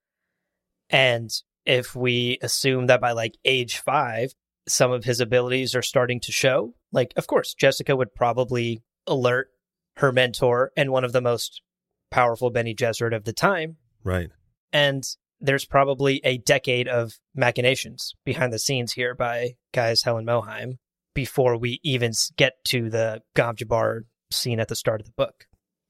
[0.91, 1.31] And
[1.65, 4.35] if we assume that by like age five,
[4.69, 9.49] some of his abilities are starting to show, like, of course, Jessica would probably alert
[9.97, 11.63] her mentor and one of the most
[12.11, 13.77] powerful Bene Gesserit of the time.
[14.05, 14.31] Right.
[14.73, 15.05] And
[15.41, 20.79] there's probably a decade of machinations behind the scenes here by Gaius Helen Mohiam
[21.15, 25.47] before we even get to the Gom Jabbar scene at the start of the book.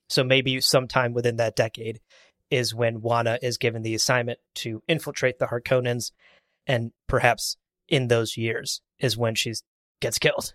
[0.09, 2.01] So maybe sometime within that decade
[2.51, 6.13] is when Wanna is given the assignment to infiltrate the Harkonnens,
[6.67, 7.57] and perhaps
[7.89, 9.55] in those years is when she
[10.01, 10.55] gets killed.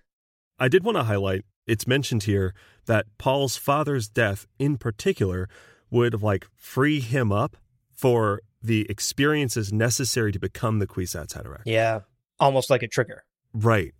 [0.60, 2.54] I did want to highlight it's mentioned here
[2.86, 5.50] that Paul's father's death in particular
[5.90, 7.58] would like free him up
[7.94, 11.62] for the experiences necessary to become the Kwisatz Haderach.
[11.66, 12.02] Yeah,
[12.40, 13.24] almost like a trigger.
[13.54, 13.94] Right.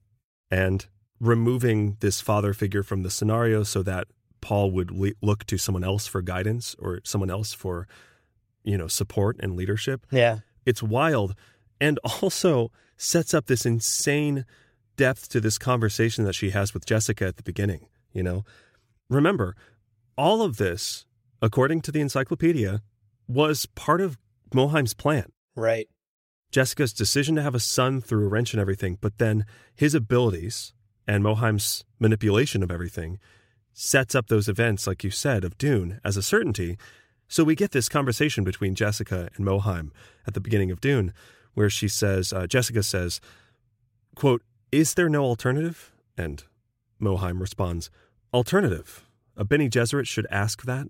[0.50, 0.86] And
[1.20, 4.08] removing this father figure from the scenario so that
[4.42, 7.88] Paul would le- look to someone else for guidance or someone else for,
[8.64, 10.06] you know, support and leadership.
[10.12, 10.40] Yeah.
[10.66, 11.34] It's wild
[11.80, 14.46] and also sets up this insane
[14.98, 18.44] depth to this conversation that she has with Jessica at the beginning, you know?
[19.10, 19.56] Remember,
[20.18, 21.06] all of this,
[21.42, 22.82] according to the encyclopedia,
[23.28, 24.18] was part of
[24.54, 25.32] Mohiam's plan.
[25.56, 25.88] Right.
[26.52, 30.74] Jessica's decision to have a son through a wrench and everything, but then his abilities
[31.08, 33.20] and Mohiam's manipulation of everything
[33.74, 36.78] sets up those events, like you said, of Dune as a certainty.
[37.28, 39.92] So we get this conversation between Jessica and Mohiam
[40.26, 41.14] at the beginning of Dune,
[41.54, 43.20] where she says, uh, Jessica says,
[44.16, 44.42] quote,
[44.78, 45.92] is there no alternative?
[46.16, 46.44] And
[47.02, 47.90] Mohiam responds,
[48.32, 49.04] Alternative.
[49.36, 50.88] A Bene Gesserit should ask that.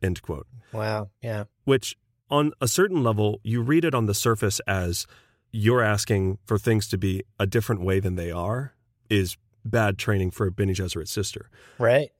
[0.00, 0.46] End quote.
[0.72, 1.10] Wow.
[1.20, 1.44] Yeah.
[1.64, 1.96] Which,
[2.30, 5.08] on a certain level, you read it on the surface as
[5.50, 8.74] you're asking for things to be a different way than they are,
[9.10, 11.50] is bad training for a Bene Gesserit sister.
[11.78, 12.10] Right.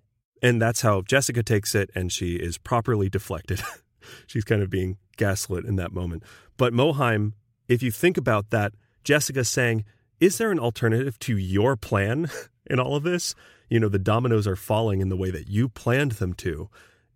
[0.43, 3.63] And that's how Jessica takes it, and she is properly deflected.
[4.27, 6.25] She's kind of being gaslit in that moment.
[6.57, 7.35] But Mohiam,
[7.69, 8.73] if you think about that,
[9.05, 9.85] Jessica saying,
[10.21, 12.31] is there an alternative to your plan
[12.67, 13.35] in all of this?
[13.69, 16.69] You know, the dominoes are falling in the way that you planned them to.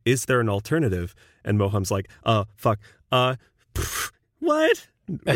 [0.04, 1.14] Is there an alternative?
[1.44, 2.80] And Mohiam's like, uh, fuck,
[3.12, 3.36] uh,
[3.74, 4.86] pff, what?
[5.24, 5.34] That's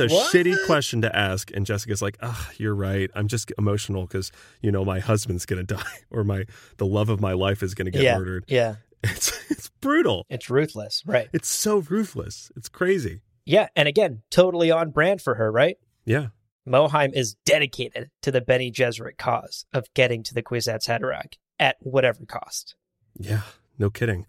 [0.00, 0.34] a what?
[0.34, 1.50] shitty question to ask.
[1.54, 3.10] And Jessica's like, ah, oh, you're right.
[3.14, 6.44] I'm just emotional because, you know, my husband's going to die or my,
[6.78, 8.44] the love of my life is going to get yeah, murdered.
[8.48, 8.76] Yeah.
[9.04, 10.26] It's, it's brutal.
[10.28, 11.02] It's ruthless.
[11.06, 11.28] Right.
[11.32, 12.50] It's so ruthless.
[12.56, 13.20] It's crazy.
[13.44, 15.76] Yeah, and again, totally on brand for her, right?
[16.04, 16.28] Yeah.
[16.66, 21.76] Mohiam is dedicated to the Bene Gesserit cause of getting to the Kwisatz Haderach at
[21.80, 22.74] whatever cost.
[23.18, 23.42] Yeah,
[23.78, 24.26] no kidding.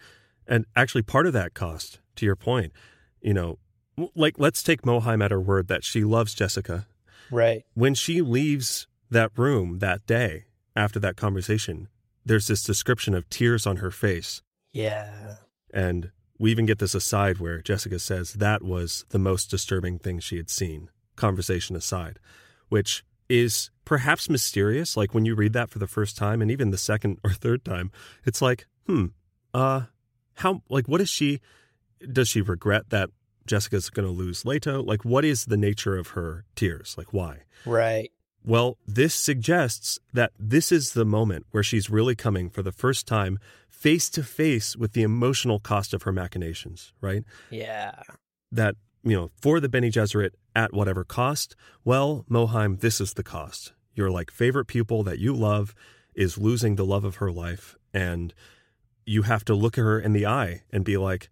[0.47, 2.73] And actually, part of that cost, to your point,
[3.21, 3.57] you know,
[4.15, 6.87] like let's take Mohiam at her word that she loves Jessica.
[7.31, 7.63] Right.
[7.73, 11.87] When she leaves that room that day after that conversation,
[12.25, 14.41] there's this description of tears on her face.
[14.73, 15.37] Yeah.
[15.73, 20.19] And we even get this aside where Jessica says that was the most disturbing thing
[20.19, 22.19] she had seen, conversation aside,
[22.69, 24.97] which is perhaps mysterious.
[24.97, 27.63] Like when you read that for the first time and even the second or third
[27.63, 27.91] time,
[28.25, 29.07] it's like, hmm,
[29.53, 29.83] uh,
[30.35, 31.39] how, like, what is she,
[32.11, 33.09] does she regret that
[33.47, 34.83] Jessica's going to lose Leto?
[34.83, 36.95] Like, what is the nature of her tears?
[36.97, 37.43] Like, why?
[37.65, 38.11] Right.
[38.45, 43.07] Well, this suggests that this is the moment where she's really coming for the first
[43.07, 47.23] time face to face with the emotional cost of her machinations, right?
[47.49, 47.95] Yeah.
[48.51, 53.23] That, you know, for the Bene Gesserit at whatever cost, well, Mohiam, this is the
[53.23, 53.73] cost.
[53.95, 55.73] Your like favorite pupil that you love
[56.13, 58.33] is losing the love of her life and
[59.05, 61.29] you have to look her in the eye and be like,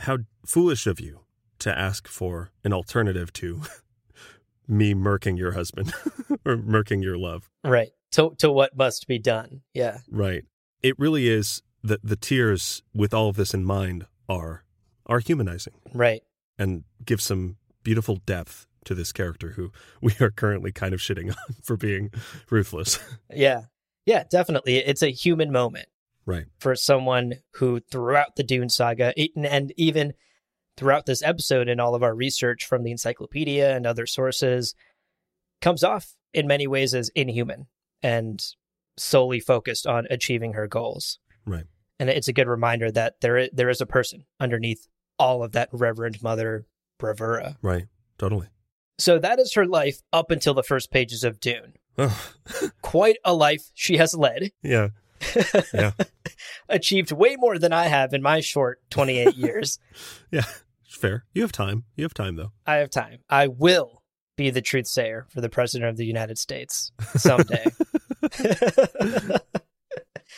[0.00, 1.20] how foolish of you.
[1.60, 3.62] to ask for an alternative to
[4.70, 5.92] me murking your husband
[6.46, 7.50] or murking your love.
[7.64, 7.90] Right.
[8.12, 9.62] To to what must be done.
[9.74, 9.98] Yeah.
[10.10, 10.44] Right.
[10.82, 14.64] It really is that the tears with all of this in mind are
[15.06, 16.22] are humanizing Right.
[16.58, 21.28] and give some beautiful depth to this character who we are currently kind of shitting
[21.48, 22.10] on for being
[22.50, 22.98] ruthless.
[23.34, 23.62] Yeah.
[24.06, 24.76] Yeah, definitely.
[24.76, 25.86] It's a human moment
[26.26, 26.46] right.
[26.58, 30.14] for someone who throughout the Dune saga and even
[30.76, 34.74] throughout this episode and all of our research from the encyclopedia and other sources
[35.60, 37.66] comes off in many ways as inhuman
[38.02, 38.42] and
[38.96, 41.18] solely focused on achieving her goals.
[41.46, 41.64] Right.
[41.98, 44.86] And it's a good reminder that there there is a person underneath
[45.18, 46.66] all of that Reverend Mother
[46.98, 47.56] bravura.
[47.60, 47.86] Right.
[48.18, 48.48] Totally.
[48.98, 51.74] So that is her life up until the first pages of Dune.
[51.98, 52.32] Oh,
[52.82, 54.52] Quite a life she has led.
[54.62, 54.88] yeah.
[55.74, 55.92] Yeah.
[56.68, 59.78] Achieved way more than I have in my short 28 years.
[60.30, 60.44] Yeah.
[60.88, 61.24] Fair.
[61.34, 61.84] You have time.
[61.96, 62.52] You have time though.
[62.66, 63.18] I have time.
[63.28, 64.02] I will
[64.36, 67.64] be the truth sayer for the president of the United States someday.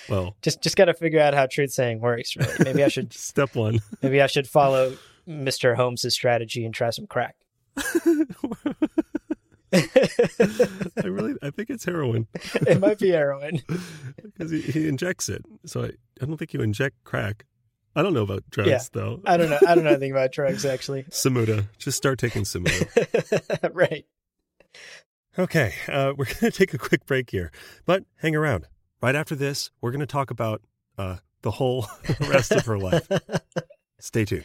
[0.09, 2.35] Well, just just got to figure out how truth saying works.
[2.37, 3.81] Really, maybe I should step one.
[4.03, 4.97] maybe I should follow
[5.29, 5.77] Mr.
[5.77, 7.37] Holmes' strategy and try some crack.
[9.73, 13.63] I really, I think it's heroin it might be heroin.
[14.23, 15.45] because he, he injects it.
[15.67, 17.45] So I, I don't think you inject crack.
[17.95, 18.81] I don't know about drugs Yeah.
[18.93, 19.21] though.
[19.27, 19.59] I don't know.
[19.67, 21.05] I don't know anything about drugs actually.
[21.05, 23.71] semuta, just start taking semuta.
[23.75, 24.05] right.
[25.39, 27.51] okay, uh, we're gonna take a quick break here,
[27.87, 28.67] but hang around.
[29.03, 30.63] Right after this, we're gonna talk about
[30.97, 31.87] uh, the whole
[32.21, 33.07] rest of her life.
[33.99, 34.45] Stay tuned.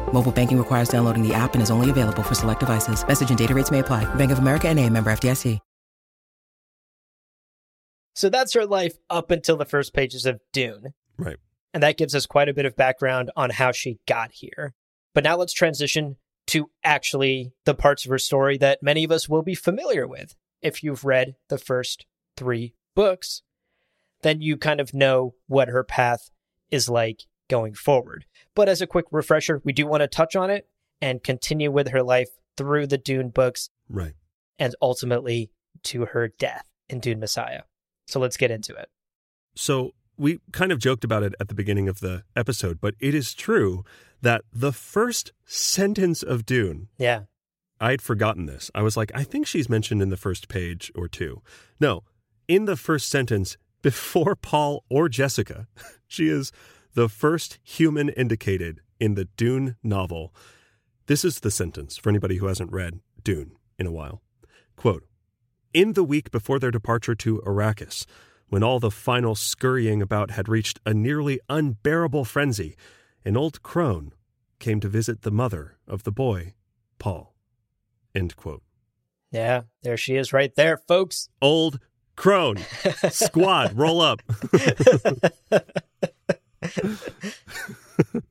[0.13, 3.05] Mobile banking requires downloading the app and is only available for select devices.
[3.07, 4.05] Message and data rates may apply.
[4.15, 5.59] Bank of America and a member FDIC.
[8.13, 10.93] So that's her life up until the first pages of Dune.
[11.17, 11.37] Right.
[11.73, 14.73] And that gives us quite a bit of background on how she got here.
[15.13, 19.29] But now let's transition to actually the parts of her story that many of us
[19.29, 20.35] will be familiar with.
[20.61, 22.05] If you've read the first
[22.35, 23.41] three books,
[24.21, 26.29] then you kind of know what her path
[26.69, 28.25] is like going forward.
[28.55, 30.67] But as a quick refresher, we do want to touch on it
[31.01, 34.13] and continue with her life through the Dune books Right.
[34.57, 35.51] and ultimately
[35.83, 37.63] to her death in Dune Messiah.
[38.07, 38.89] So let's get into it.
[39.55, 43.13] So we kind of joked about it at the beginning of the episode, but it
[43.13, 43.83] is true
[44.21, 47.23] that the first sentence of Dune Yeah.
[47.79, 48.69] I'd forgotten this.
[48.75, 51.41] I was like, I think she's mentioned in the first page or two.
[51.79, 52.03] No,
[52.47, 55.67] in the first sentence, before Paul or Jessica,
[56.07, 56.51] she is
[56.93, 60.33] the first human indicated in the Dune novel.
[61.07, 64.21] This is the sentence for anybody who hasn't read Dune in a while.
[64.75, 65.05] Quote
[65.73, 68.05] In the week before their departure to Arrakis,
[68.49, 72.75] when all the final scurrying about had reached a nearly unbearable frenzy,
[73.23, 74.13] an old crone
[74.59, 76.53] came to visit the mother of the boy,
[76.99, 77.33] Paul.
[78.13, 78.63] End quote.
[79.31, 79.61] Yeah.
[79.83, 81.29] There she is right there, folks.
[81.41, 81.79] Old
[82.15, 82.57] crone.
[83.09, 84.21] Squad, roll up.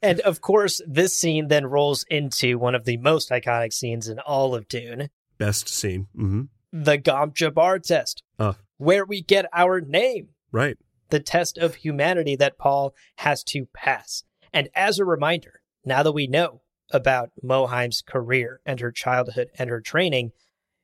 [0.00, 4.20] And of course, this scene then rolls into one of the most iconic scenes in
[4.20, 6.06] all of Dune Best scene.
[6.14, 10.76] hmm the Gom Jabbar test, Uh, where we get our name, right.
[11.08, 14.22] the test of humanity that Paul has to pass.
[14.52, 16.60] And as a reminder, now that we know
[16.92, 20.32] about Mohiam's career and her childhood and her training,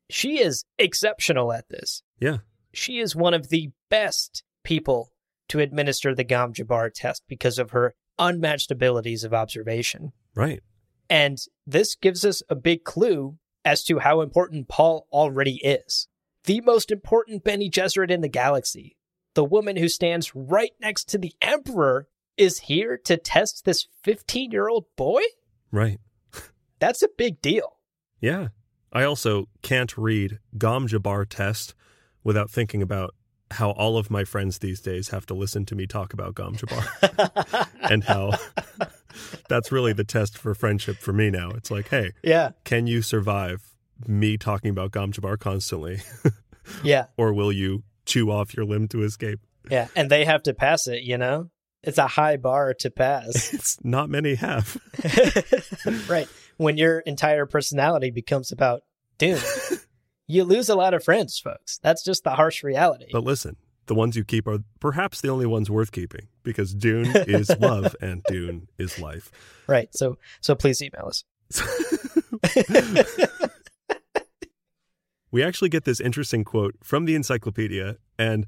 [0.08, 2.02] she is exceptional at this.
[2.18, 2.38] Yeah.
[2.72, 5.12] she is one of the best people
[5.48, 10.12] to administer the Gom Jabbar test because of her unmatched abilities of observation.
[10.34, 10.60] Right.
[11.08, 16.08] And this gives us a big clue as to how important Paul already is.
[16.44, 18.96] The most important Bene Gesserit in the galaxy,
[19.34, 24.50] the woman who stands right next to the Emperor, is here to test this 15
[24.50, 25.22] year old boy?
[25.70, 26.00] Right.
[26.78, 27.78] That's a big deal.
[28.20, 28.48] Yeah.
[28.92, 31.74] I also can't read Gom Jabbar test
[32.22, 33.14] without thinking about
[33.54, 36.56] how all of my friends these days have to listen to me talk about Gom
[36.56, 38.32] Jabbar and how
[39.48, 41.50] that's really the test for friendship for me now.
[41.50, 43.62] It's like, hey, yeah, can you survive
[44.06, 46.02] me talking about Gom Jabbar constantly?
[46.82, 49.40] yeah, or will you chew off your limb to escape?
[49.70, 49.88] yeah.
[49.96, 51.50] And they have to pass it, you know?
[51.82, 53.52] It's a high bar to pass.
[53.52, 54.78] It's not many have.
[56.08, 56.28] right.
[56.56, 58.82] When your entire personality becomes about
[59.18, 59.38] Dune.
[60.26, 61.78] You lose a lot of friends, folks.
[61.82, 63.06] That's just the harsh reality.
[63.12, 63.56] But listen,
[63.86, 67.94] the ones you keep are perhaps the only ones worth keeping because Dune is love
[68.00, 69.30] and Dune is life.
[69.66, 69.88] Right.
[69.94, 71.24] So so please email us.
[75.30, 78.46] we actually get this interesting quote from the encyclopedia and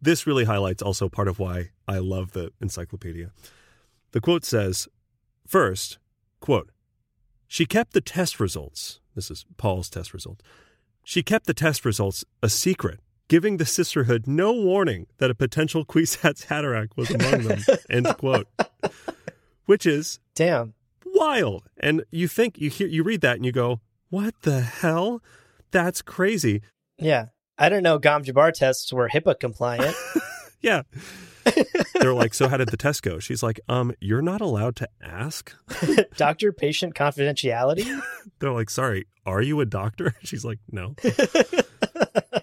[0.00, 3.32] this really highlights also part of why I love the encyclopedia.
[4.12, 4.88] The quote says,
[5.46, 5.98] first,
[6.40, 6.70] quote,
[7.50, 9.00] she kept the test results.
[9.16, 10.40] This is Paul's test results.
[11.02, 15.84] She kept the test results a secret, giving the sisterhood no warning that a potential
[15.84, 17.58] Kwisatz Haderach was among them.
[17.90, 18.46] End quote.
[19.66, 20.74] Which is damn
[21.04, 21.64] wild.
[21.80, 23.80] And you think you hear you read that and you go,
[24.10, 25.20] "What the hell?
[25.72, 26.62] That's crazy."
[26.98, 27.26] Yeah.
[27.58, 29.96] I don't know Gom Jabbar tests were HIPAA compliant.
[30.60, 30.82] yeah.
[32.00, 33.18] They're like, so how did the test go?
[33.18, 35.54] She's like, um, you're not allowed to ask.
[36.16, 38.00] doctor patient confidentiality?
[38.38, 40.14] They're like, sorry, are you a doctor?
[40.22, 40.94] She's like, no.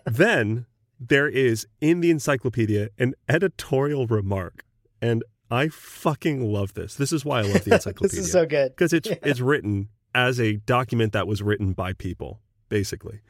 [0.05, 0.65] then
[0.99, 4.63] there is in the encyclopedia an editorial remark.
[5.01, 6.95] And I fucking love this.
[6.95, 8.17] This is why I love the encyclopedia.
[8.17, 8.71] this is so good.
[8.71, 9.15] Because it's yeah.
[9.23, 13.21] it's written as a document that was written by people, basically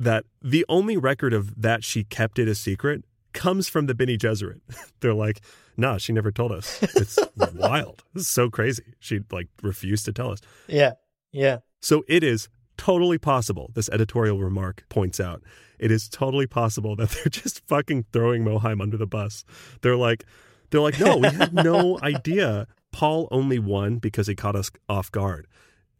[0.00, 3.04] that the only record of that she kept it a secret
[3.38, 4.60] comes from the Bene Gesserit.
[5.00, 5.40] They're like,
[5.76, 6.82] nah, she never told us.
[6.82, 7.18] It's
[7.54, 8.02] wild.
[8.12, 8.94] This is so crazy.
[8.98, 10.40] She like refused to tell us.
[10.66, 10.94] Yeah.
[11.30, 11.58] Yeah.
[11.80, 15.42] So it is totally possible, this editorial remark points out,
[15.78, 19.44] it is totally possible that they're just fucking throwing Mohiam under the bus.
[19.82, 20.24] They're like,
[20.70, 22.66] they're like, no, we had no idea.
[22.90, 25.46] Paul only won because he caught us off guard.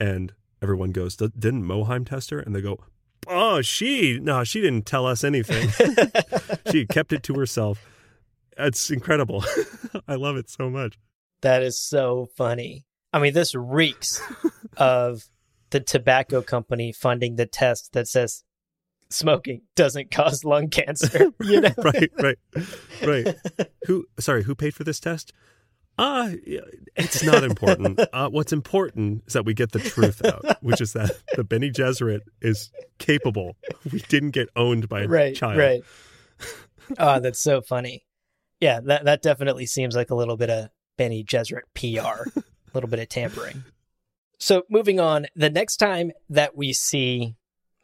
[0.00, 2.40] And everyone goes, didn't Mohiam test her?
[2.40, 2.80] And they go,
[3.26, 5.68] oh, she, no, she didn't tell us anything.
[6.70, 7.84] she kept it to herself.
[8.56, 9.44] It's incredible.
[10.08, 10.98] I love it so much.
[11.42, 12.86] That is so funny.
[13.12, 14.20] I mean, this reeks
[14.76, 15.22] of
[15.70, 18.44] the tobacco company funding the test that says
[19.10, 21.30] smoking doesn't cause lung cancer.
[21.40, 21.70] You know?
[21.78, 22.38] right, right,
[23.04, 23.36] right.
[23.86, 24.06] Who?
[24.18, 25.32] Sorry, who paid for this test?
[25.98, 26.30] Uh,
[26.96, 28.00] it's not important.
[28.12, 31.70] Uh, what's important is that we get the truth out, which is that the Bene
[31.70, 33.56] Gesserit is capable.
[33.92, 35.58] We didn't get owned by a right, child.
[35.58, 35.82] Right.
[36.98, 38.04] Oh, that's so funny.
[38.60, 42.42] Yeah, that that definitely seems like a little bit of Bene Gesserit PR, a
[42.72, 43.64] little bit of tampering.
[44.38, 47.36] So moving on, the next time that we see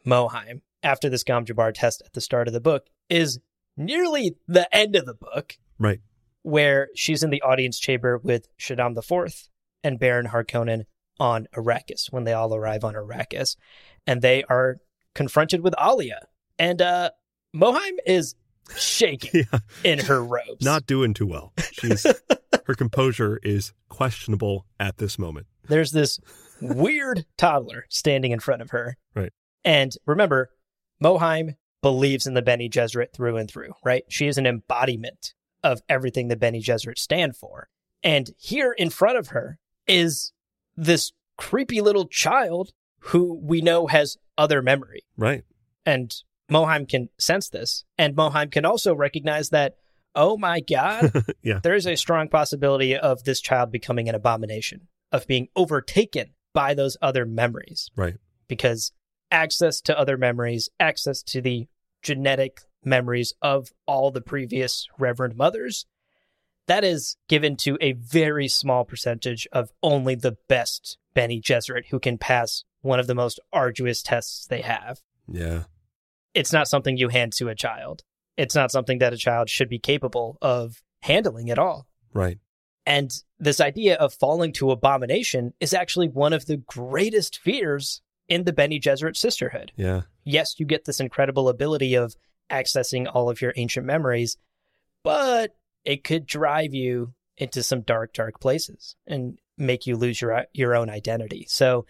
[0.05, 3.39] Mohiam after this Gom Jabbar test at the start of the book is
[3.77, 5.57] nearly the end of the book.
[5.77, 5.99] Right
[6.45, 9.49] where she's in the audience chamber with Shaddam IV
[9.83, 10.83] and Baron Harkonnen
[11.19, 13.55] on Arrakis when they all arrive on Arrakis.
[14.05, 14.77] And they are
[15.15, 16.19] confronted with Alia.
[16.59, 17.09] And uh
[17.55, 18.35] Mohiam is
[18.77, 19.59] shaking yeah.
[19.83, 20.63] in her robes.
[20.63, 21.51] Not doing too well.
[21.71, 22.05] She's
[22.65, 25.47] her composure is questionable at this moment.
[25.67, 26.19] There's this
[26.61, 28.97] weird toddler standing in front of her.
[29.15, 29.33] Right.
[29.63, 30.51] And remember,
[31.03, 34.03] Mohiam believes in the Bene Gesserit through and through, right?
[34.09, 35.33] She is an embodiment
[35.65, 37.67] of everything the Bene Gesserit stand for.
[38.03, 39.57] And here in front of her
[39.87, 40.31] is
[40.77, 45.01] this creepy little child who we know has other memory.
[45.17, 45.43] Right.
[45.85, 46.13] And
[46.51, 47.83] Mohiam can sense this.
[47.97, 49.77] And Mohiam can also recognize that,
[50.13, 51.11] oh my God,
[51.41, 51.59] yeah.
[51.63, 56.75] there is a strong possibility of this child becoming an abomination, of being overtaken by
[56.75, 57.89] those other memories.
[57.95, 58.17] Right.
[58.47, 58.91] Because
[59.31, 61.67] access to other memories, access to the
[62.03, 65.85] genetic memories of all the previous Reverend Mothers.
[66.67, 71.99] That is given to a very small percentage of only the best Bene Gesserit who
[71.99, 75.01] can pass one of the most arduous tests they have.
[75.27, 75.63] Yeah.
[76.33, 78.03] It's not something you hand to a child.
[78.37, 81.87] It's not something that a child should be capable of handling at all.
[82.13, 82.39] Right.
[82.85, 88.43] And this idea of falling to abomination is actually one of the greatest fears in
[88.43, 89.71] the Bene Gesserit sisterhood.
[89.75, 90.01] Yeah.
[90.23, 92.15] Yes, you get this incredible ability of
[92.49, 94.37] accessing all of your ancient memories,
[95.03, 95.51] but
[95.83, 100.75] it could drive you into some dark, dark places and make you lose your your
[100.75, 101.45] own identity.
[101.49, 101.85] So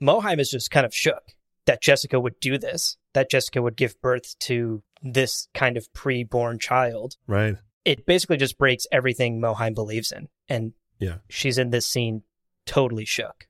[0.00, 1.32] Mohiam is just kind of shook
[1.66, 6.58] that Jessica would do this, that Jessica would give birth to this kind of pre-born
[6.58, 7.16] child.
[7.26, 7.56] Right.
[7.84, 10.28] It basically just breaks everything Mohiam believes in.
[10.48, 11.18] And yeah.
[11.28, 12.22] she's in this scene
[12.66, 13.46] totally shook.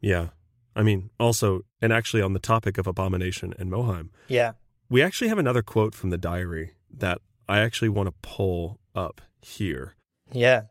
[0.00, 0.28] Yeah.
[0.76, 4.08] I mean, also, and actually on the topic of abomination and Mohiam.
[4.28, 4.52] Yeah.
[4.94, 9.20] We actually have another quote from the diary that I actually want to pull up
[9.40, 9.96] here.
[10.30, 10.66] Yeah.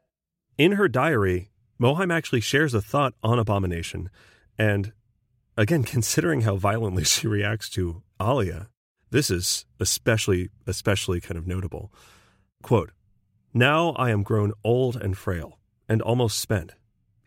[0.58, 4.10] In her diary, Mohiam actually shares a thought on abomination.
[4.58, 4.94] And
[5.58, 8.70] again, considering how violently she reacts to Alia,
[9.10, 11.92] this is especially, especially kind of notable.
[12.62, 12.92] Quote,
[13.54, 15.60] Now I am grown old and frail,
[15.90, 16.76] and almost spent,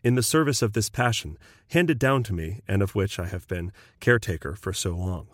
[0.03, 1.37] in the service of this passion,
[1.69, 5.27] handed down to me, and of which I have been caretaker for so long.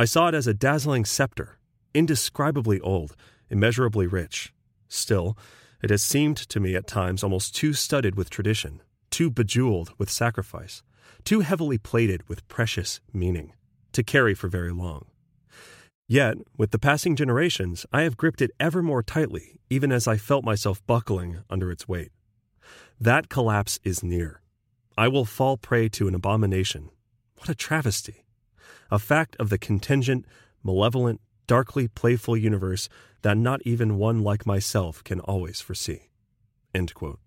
[0.00, 1.58] I saw it as a dazzling scepter,
[1.92, 3.16] indescribably old,
[3.50, 4.54] immeasurably rich.
[4.86, 5.36] Still,
[5.82, 8.80] it has seemed to me at times almost too studded with tradition,
[9.10, 10.84] too bejeweled with sacrifice,
[11.24, 13.54] too heavily plated with precious meaning,
[13.90, 15.06] to carry for very long.
[16.06, 20.16] Yet, with the passing generations, I have gripped it ever more tightly, even as I
[20.16, 22.12] felt myself buckling under its weight.
[23.00, 24.42] That collapse is near.
[24.96, 26.90] I will fall prey to an abomination.
[27.38, 28.24] What a travesty!
[28.90, 30.24] A fact of the contingent,
[30.62, 32.88] malevolent, darkly playful universe
[33.22, 36.10] that not even one like myself can always foresee.
[36.74, 37.18] End quote.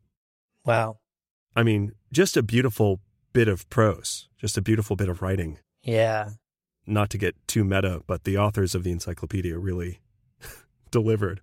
[0.65, 0.99] Wow.
[1.55, 3.01] I mean, just a beautiful
[3.33, 5.57] bit of prose, just a beautiful bit of writing.
[5.83, 6.29] Yeah.
[6.85, 9.99] Not to get too meta, but the authors of the encyclopedia really
[10.91, 11.41] delivered.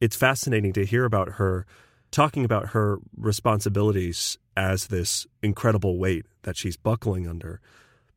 [0.00, 1.66] It's fascinating to hear about her
[2.10, 7.60] talking about her responsibilities as this incredible weight that she's buckling under,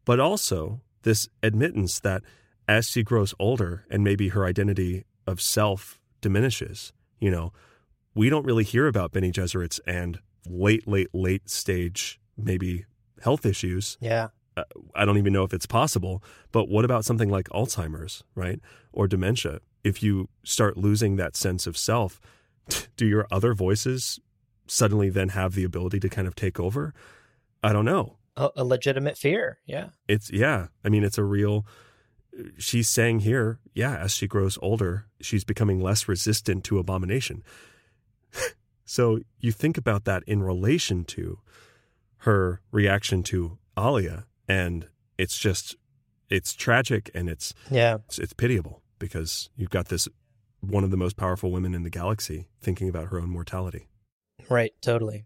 [0.06, 2.24] but also this admittance that
[2.68, 7.52] as she grows older and maybe her identity of self diminishes, you know,
[8.14, 12.86] we don't really hear about Bene Gesserit's and late, late, late stage, maybe
[13.22, 13.97] health issues.
[14.02, 14.30] Yeah.
[14.58, 14.64] Uh,
[14.95, 16.22] I don't even know if it's possible,
[16.52, 18.60] but what about something like Alzheimer's, right?
[18.91, 19.60] Or dementia?
[19.84, 22.20] If you start losing that sense of self,
[22.97, 24.20] do your other voices
[24.68, 26.93] suddenly then have the ability to kind of take over?
[27.64, 28.18] I don't know.
[28.38, 29.60] A, a legitimate fear.
[29.66, 29.90] Yeah.
[30.08, 30.68] It's, yeah.
[30.84, 31.66] I mean, it's a real,
[32.58, 37.44] she's saying here, yeah, as she grows older, she's becoming less resistant to abomination.
[38.86, 41.40] so you think about that in relation to
[42.20, 45.76] her reaction to Alia, and it's just,
[46.30, 47.96] it's tragic and it's, Yeah.
[48.08, 50.08] it's, it's pitiable because you've got this
[50.62, 53.88] one of the most powerful women in the galaxy thinking about her own mortality.
[54.50, 54.72] Right.
[54.82, 55.26] Totally.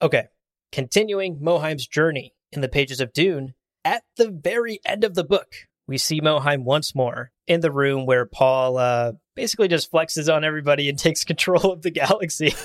[0.00, 0.24] Okay.
[0.72, 3.54] Continuing Mohiam's journey in the pages of Dune,
[3.84, 5.52] at the very end of the book,
[5.86, 10.44] we see Mohiam once more in the room where Paul uh, basically just flexes on
[10.44, 12.54] everybody and takes control of the galaxy.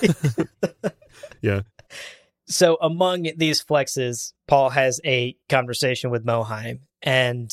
[1.41, 1.61] Yeah.
[2.47, 6.81] So, among these flexes, Paul has a conversation with Mohiam.
[7.01, 7.51] And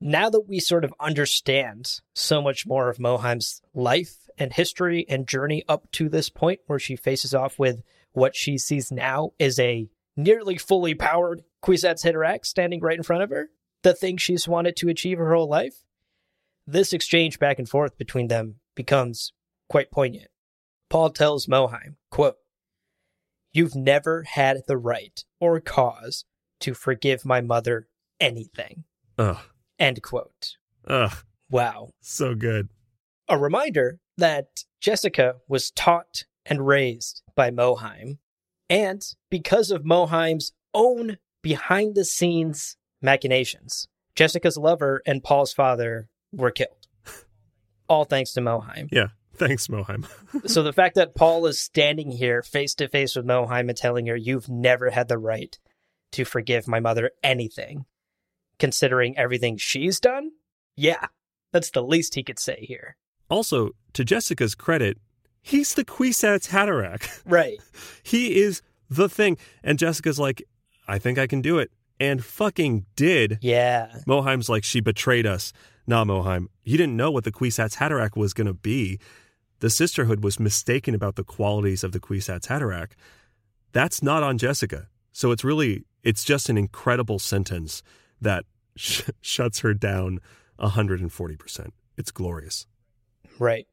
[0.00, 5.26] now that we sort of understand so much more of Mohiam's life and history and
[5.26, 7.82] journey up to this point where she faces off with
[8.18, 13.22] what she sees now is a nearly fully powered Kwisatz Haderach standing right in front
[13.22, 13.48] of her,
[13.82, 15.84] the thing she's wanted to achieve her whole life,
[16.66, 19.32] this exchange back and forth between them becomes
[19.68, 20.28] quite poignant.
[20.90, 22.36] Paul tells Mohiam, quote,
[23.52, 26.24] You've never had the right or cause
[26.60, 27.88] to forgive my mother
[28.20, 28.84] anything.
[29.16, 29.38] Ugh.
[29.78, 30.56] End quote.
[30.86, 31.16] Ugh.
[31.50, 31.90] Wow.
[32.00, 32.68] So good.
[33.28, 38.18] A reminder that Jessica was taught and raised by Mohiam,
[38.68, 46.50] and because of Mohiam's own behind the scenes machinations, Jessica's lover and Paul's father were
[46.50, 46.88] killed.
[47.88, 48.88] All thanks to Mohiam.
[48.90, 49.08] Yeah.
[49.36, 50.04] Thanks, Mohiam.
[50.50, 54.06] so the fact that Paul is standing here face to face with Mohiam and telling
[54.06, 55.56] her, You've never had the right
[56.12, 57.84] to forgive my mother anything,
[58.58, 60.32] considering everything she's done,
[60.76, 61.06] yeah,
[61.52, 62.96] that's the least he could say here.
[63.30, 64.98] also, to Jessica's credit,
[65.42, 67.22] he's the Kwisatz Haderach.
[67.26, 67.58] Right.
[68.02, 69.36] he is the thing.
[69.62, 70.42] And Jessica's like,
[70.86, 71.70] I think I can do it.
[72.00, 73.38] And fucking did.
[73.42, 73.88] Yeah.
[74.06, 75.52] Mohiam's like, she betrayed us.
[75.86, 78.98] Nah, Mohiam, you didn't know what the Kwisatz Haderach was going to be.
[79.60, 82.92] The sisterhood was mistaken about the qualities of the Kwisatz Haderach.
[83.72, 84.88] That's not on Jessica.
[85.12, 87.82] So it's really, it's just an incredible sentence
[88.20, 88.44] that
[88.76, 90.20] sh- shuts her down
[90.60, 91.70] 140%.
[91.96, 92.66] It's glorious.
[93.38, 93.66] Right.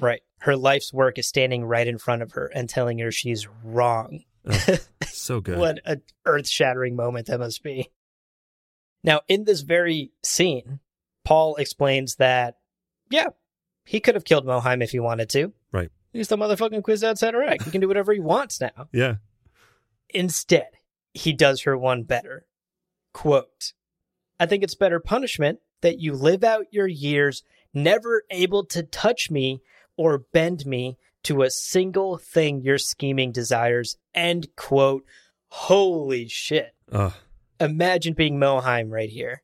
[0.00, 0.22] Right.
[0.40, 4.24] Her life's work is standing right in front of her and telling her she's wrong.
[4.46, 4.76] Oh,
[5.06, 5.58] so good.
[5.58, 7.90] What an earth shattering moment that must be.
[9.04, 10.80] Now, in this very scene,
[11.24, 12.56] Paul explains that,
[13.10, 13.28] yeah,
[13.84, 15.52] he could have killed Mohiam if he wanted to.
[15.72, 15.90] Right.
[16.12, 17.62] He's the motherfucking Kwisatz Haderach.
[17.62, 18.88] He can do whatever he wants now.
[18.92, 19.16] Yeah.
[20.12, 20.70] Instead,
[21.14, 22.46] he does her one better.
[23.14, 23.74] Quote,
[24.40, 29.30] I think it's better punishment that you live out your years never able to touch
[29.30, 29.62] me
[30.00, 33.98] or bend me to a single thing your scheming desires.
[34.14, 35.04] End quote.
[35.48, 36.72] Holy shit.
[36.90, 37.12] Ugh.
[37.60, 39.42] Imagine being Mohiam right here.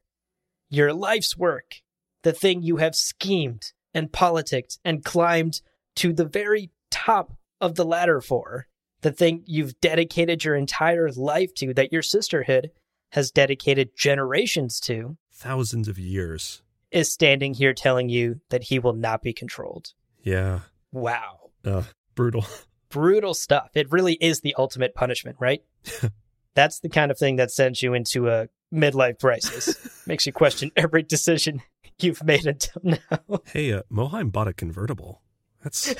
[0.70, 1.82] Your life's work,
[2.22, 5.60] the thing you have schemed and politicked and climbed
[5.96, 8.66] to the very top of the ladder for,
[9.02, 12.70] the thing you've dedicated your entire life to, that your sisterhood
[13.12, 16.62] has dedicated generations to, Thousands of years.
[16.90, 19.92] is standing here telling you that he will not be controlled.
[20.26, 20.60] Yeah.
[20.92, 21.50] Wow.
[21.64, 21.84] Ugh.
[22.16, 22.44] Brutal.
[22.90, 23.70] Brutal stuff.
[23.74, 25.62] It really is the ultimate punishment, right?
[26.54, 29.76] That's the kind of thing that sends you into a midlife crisis.
[30.06, 31.62] Makes you question every decision
[32.00, 33.40] you've made until now.
[33.52, 35.22] Hey, uh, Mohiam bought a convertible.
[35.62, 35.94] That's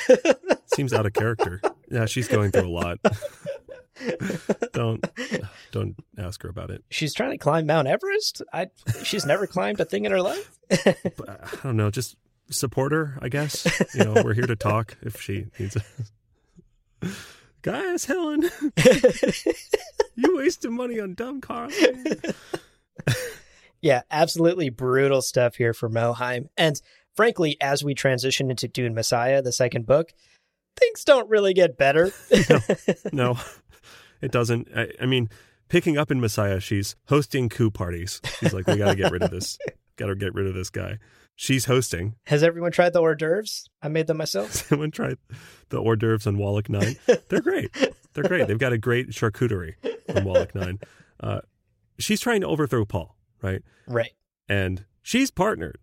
[0.75, 1.61] seems out of character.
[1.91, 2.99] Yeah, she's going through a lot.
[4.73, 5.05] don't
[5.73, 6.85] don't ask her about it.
[6.91, 8.43] She's trying to climb Mount Everest.
[8.53, 8.69] I
[9.03, 10.57] she's never climbed a thing in her life.
[10.71, 10.93] Uh,
[11.27, 11.91] I don't know.
[11.91, 12.17] Just
[12.51, 13.67] support her, I guess.
[13.95, 15.77] You know, we're here to talk if she needs.
[15.77, 17.09] A...
[17.63, 18.49] Gaius, Helen,
[20.15, 21.75] you wasted money on dumb cars.
[23.81, 26.49] yeah, absolutely brutal stuff here for Mohiam.
[26.57, 26.81] And
[27.15, 30.13] frankly, as we transition into Dune Messiah, the second book,
[30.79, 32.13] things don't really get better.
[32.49, 32.61] no,
[33.13, 33.39] no,
[34.21, 34.69] it doesn't.
[34.75, 35.29] I, I mean,
[35.69, 38.21] picking up in Messiah, she's hosting coup parties.
[38.39, 39.59] She's like, we got to get rid of this.
[39.97, 40.99] Got to get rid of this guy.
[41.39, 42.15] She's hosting.
[42.25, 43.69] Has everyone tried the hors d'oeuvres?
[43.83, 44.53] I made them myself.
[44.53, 45.19] Someone tried
[45.69, 46.97] the hors d'oeuvres on Wallach 9.
[47.29, 47.71] They're great.
[48.15, 48.49] They're great.
[48.49, 49.75] They've got a great charcuterie
[50.11, 50.79] from Wallach 9.
[51.21, 51.41] Uh,
[51.99, 53.63] she's trying to overthrow Paul, right?
[53.87, 54.13] Right.
[54.49, 55.77] And she's partnered.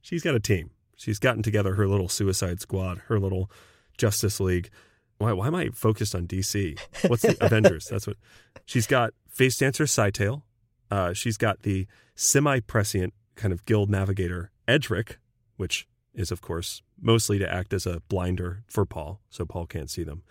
[0.00, 0.70] She's got a team.
[0.96, 3.50] She's gotten together her little suicide squad, her little
[3.98, 4.70] Justice League.
[5.18, 6.78] Why, why am I focused on DC?
[7.08, 7.86] What's the Avengers?
[7.86, 8.16] That's what
[8.64, 9.12] she's got.
[9.28, 10.42] Face dancer Scytale.
[10.90, 15.18] Uh, she's got the semi prescient kind of guild navigator Edric,
[15.56, 19.90] which is, of course, mostly to act as a blinder for Paul, so Paul can't
[19.90, 20.22] see them,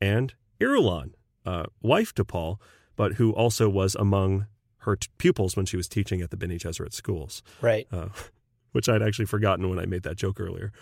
[0.00, 1.12] and Irulan,
[1.46, 2.60] uh, wife to Paul,
[2.96, 4.46] but who also was among
[4.78, 7.42] her t- pupils when she was teaching at the Bene Gesserit schools.
[7.60, 7.86] Right.
[7.90, 8.08] Uh,
[8.72, 10.72] which I'd actually forgotten when I made that joke earlier.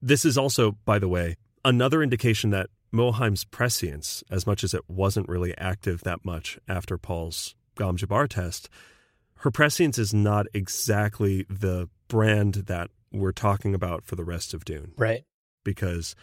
[0.00, 4.88] This is also, by the way, another indication that Mohiam's prescience, as much as it
[4.88, 8.68] wasn't really active that much after Paul's Gom Jabbar test,
[9.40, 14.66] her prescience is not exactly the brand that we're talking about for the rest of
[14.66, 14.92] Dune.
[14.98, 15.24] Right.
[15.64, 16.14] Because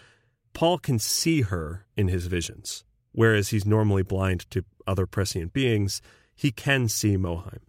[0.54, 6.00] Paul can see her in his visions, whereas he's normally blind to other prescient beings.
[6.36, 7.62] He can see Mohiam.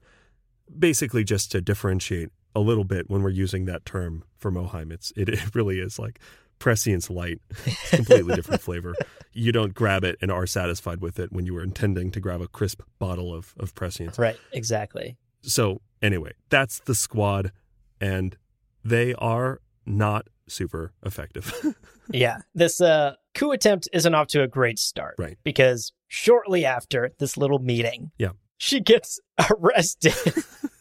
[0.78, 5.14] Basically, just to differentiate a little bit when we're using that term for Mohiam, it's
[5.16, 6.20] it, it really is like
[6.58, 8.94] prescience light, it's completely different flavor.
[9.30, 12.40] You don't grab it and are satisfied with it when you were intending to grab
[12.40, 14.18] a crisp bottle of of prescience.
[14.18, 14.36] Right.
[14.52, 15.16] Exactly.
[15.42, 17.52] So anyway, that's the squad,
[18.00, 18.36] and
[18.84, 21.52] they are not super effective.
[22.12, 22.38] yeah.
[22.54, 25.14] This uh, coup attempt isn't off to a great start.
[25.18, 25.38] Right.
[25.44, 28.30] Because shortly after this little meeting, Yeah.
[28.58, 29.20] she gets
[29.50, 30.14] arrested.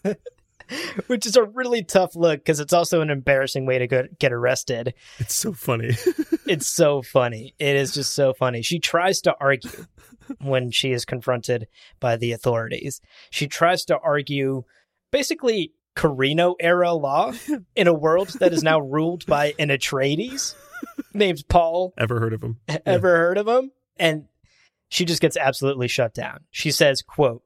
[1.07, 4.33] Which is a really tough look because it's also an embarrassing way to go, get
[4.33, 4.93] arrested.
[5.19, 5.91] it's so funny.
[6.49, 7.53] It's so funny.
[7.59, 8.61] It is just so funny.
[8.61, 9.69] She tries to argue
[10.39, 11.67] when she is confronted
[11.99, 13.01] by the authorities.
[13.31, 14.63] She tries to argue
[15.11, 17.33] basically Corrino era law
[17.75, 20.55] in a world that is now ruled by an Atreides
[21.13, 21.93] named Paul.
[21.97, 22.59] Ever heard of him?
[22.85, 23.71] Ever heard of him?
[23.97, 24.25] And
[24.89, 26.45] she just gets absolutely shut down.
[26.51, 27.43] She says, quote,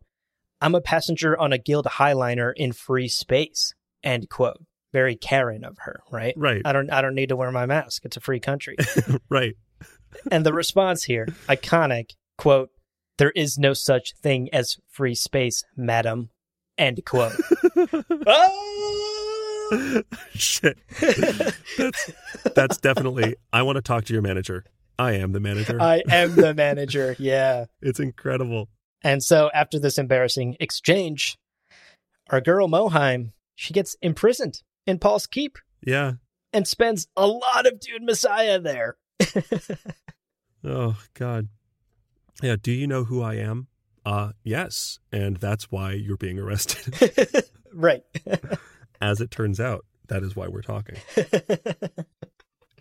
[0.61, 4.61] I'm a passenger on a guild highliner in free space, end quote.
[4.93, 6.33] Very Karen of her, right?
[6.37, 6.61] Right.
[6.65, 8.05] I don't I don't need to wear my mask.
[8.05, 8.75] It's a free country.
[9.29, 9.55] right.
[10.29, 12.69] and the response here, iconic, quote,
[13.17, 16.29] there is no such thing as free space, madam,
[16.77, 17.33] end quote.
[18.27, 18.49] Ah!
[20.33, 20.77] Shit.
[21.77, 22.11] That's
[22.55, 23.35] that's definitely.
[23.53, 24.65] I want to talk to your manager.
[24.99, 25.81] I am the manager.
[25.81, 27.15] I am the manager.
[27.17, 27.65] Yeah.
[27.81, 28.69] it's incredible.
[29.03, 31.37] And so after this embarrassing exchange,
[32.29, 36.13] our girl Mohiam, she gets imprisoned in Paul's Keep Yeah.
[36.53, 38.97] and spends a lot of Dune Messiah there.
[40.63, 41.47] Oh God.
[42.43, 42.55] Yeah.
[42.61, 43.67] Do you know who I am?
[44.05, 44.99] Uh yes.
[45.11, 47.49] And that's why you're being arrested.
[47.73, 48.03] right.
[49.01, 50.97] As it turns out, that is why we're talking.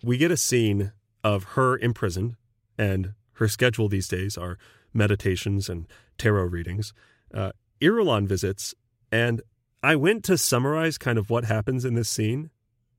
[0.03, 0.91] we get a scene
[1.23, 2.35] of her imprisoned,
[2.77, 4.59] and her schedule these days are
[4.93, 5.87] meditations and
[6.21, 6.93] tarot readings.
[7.33, 7.51] Uh,
[7.81, 8.75] Irulan visits,
[9.11, 9.41] and
[9.81, 12.51] I went to summarize kind of what happens in this scene.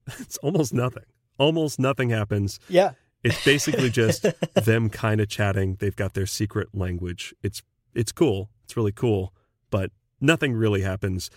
[0.19, 1.05] It's almost nothing.
[1.39, 2.59] Almost nothing happens.
[2.69, 2.93] yeah.
[3.23, 5.77] It's basically just them kind of chatting.
[5.79, 7.33] They've got their secret language.
[7.41, 7.63] It's
[7.95, 8.51] it's cool.
[8.65, 9.33] It's really cool,
[9.71, 11.31] but nothing really happens.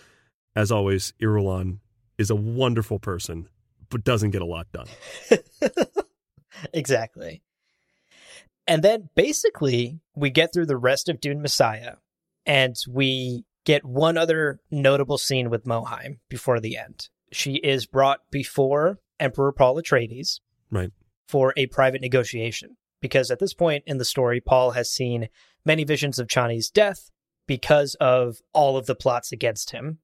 [0.56, 1.78] As always, Irulan
[2.18, 3.48] is a wonderful person,
[3.88, 4.88] but doesn't get a lot done.
[6.72, 7.42] exactly.
[8.66, 11.94] And then basically, we get through the rest of Dune Messiah,
[12.44, 17.08] and we get one other notable scene with Mohiam before the end.
[17.32, 20.40] She is brought before Emperor Paul Atreides
[20.70, 20.90] Right.
[21.26, 22.76] for a private negotiation.
[23.00, 25.28] Because at this point in the story, Paul has seen
[25.64, 27.10] many visions of Chani's death
[27.46, 29.98] because of all of the plots against him.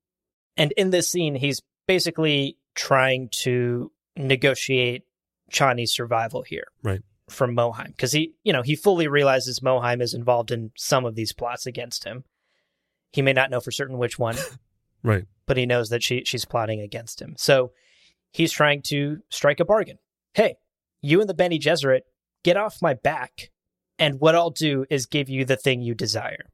[0.56, 5.04] And in this scene, he's basically trying to negotiate
[5.50, 7.00] Chani's survival here Right.
[7.31, 11.14] From Mohiam because he, you know, he fully realizes Mohiam is involved in some of
[11.14, 12.25] these plots against him.
[13.12, 14.37] He may not know for certain which one,
[15.03, 15.25] Right.
[15.47, 17.35] but he knows that she she's plotting against him.
[17.39, 17.73] So
[18.33, 19.99] he's trying to strike a bargain.
[20.35, 20.57] Hey,
[21.01, 22.01] you and the Bene Gesserit,
[22.43, 23.51] get off my back,
[23.99, 26.47] and what I'll do is give you the thing you desire.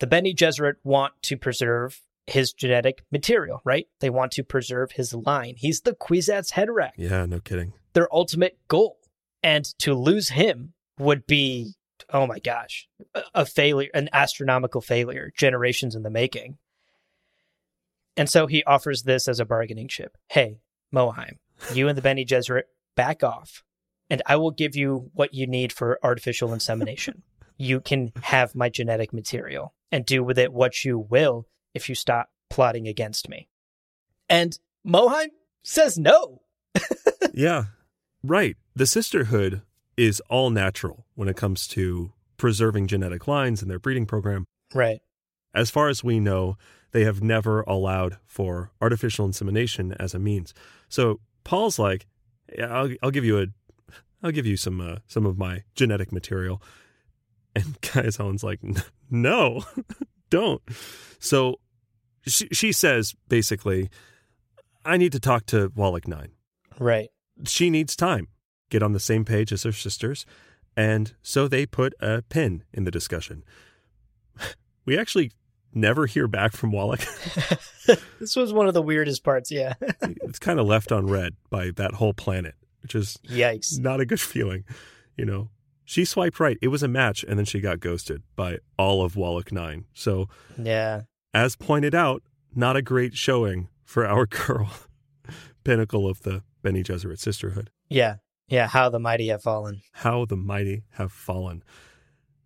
[0.00, 3.86] The Bene Gesserit want to preserve his genetic material, right?
[4.00, 5.54] They want to preserve his line.
[5.56, 7.72] He's the Kwisatz Haderach, Yeah, no kidding.
[7.94, 8.98] their ultimate goal.
[9.42, 11.74] And to lose him would be,
[12.10, 12.88] oh my gosh,
[13.34, 16.58] a- failure, an astronomical failure, generations in the making.
[18.16, 20.16] And so he offers this as a bargaining chip.
[20.28, 20.58] Hey,
[20.94, 21.38] Mohiam,
[21.72, 22.64] you and the Bene Gesserit
[22.94, 23.62] back off,
[24.10, 27.22] and I will give you what you need for artificial insemination.
[27.56, 31.94] you can have my genetic material and do with it what you will if you
[31.94, 33.48] stop plotting against me.
[34.28, 35.28] And Mohiam
[35.62, 36.42] says no.
[37.32, 37.64] yeah.
[38.22, 38.56] Right.
[38.74, 39.62] The sisterhood
[39.96, 44.46] is all natural when it comes to preserving genetic lines in their breeding program.
[44.74, 45.00] Right.
[45.54, 46.56] As far as we know,
[46.92, 50.54] they have never allowed for artificial insemination as a means.
[50.88, 52.06] So Paul's like,
[52.56, 53.46] yeah, I'll, I'll give you a,
[54.22, 56.62] I'll give you some, uh, some of my genetic material.
[57.54, 58.60] And Gaius Helen's like,
[59.10, 59.62] no,
[60.30, 60.62] don't.
[61.18, 61.56] So
[62.26, 63.90] she, she says basically,
[64.86, 66.30] I need to talk to Wallach Nine.
[66.78, 67.10] Right.
[67.46, 68.28] She needs time,
[68.70, 70.24] get on the same page as her sisters.
[70.76, 73.44] And so they put a pin in the discussion.
[74.84, 75.30] We actually
[75.72, 77.02] never hear back from Wallach.
[78.18, 79.74] this was one of the weirdest parts, yeah.
[79.80, 83.78] it's kind of left on red by that whole planet, which is Yikes.
[83.78, 84.64] not a good feeling.
[85.16, 85.50] You know,
[85.84, 86.58] she swiped right.
[86.60, 89.84] It was a match, and then she got ghosted by all of Wallach 9.
[89.94, 90.28] So,
[90.58, 91.02] Yeah.
[91.32, 92.24] as pointed out,
[92.54, 94.68] not a great showing for our girl,
[95.62, 97.70] pinnacle of the Bene Gesserit sisterhood.
[97.88, 98.16] Yeah.
[98.48, 98.68] Yeah.
[98.68, 99.82] How the mighty have fallen.
[99.92, 101.62] How the mighty have fallen.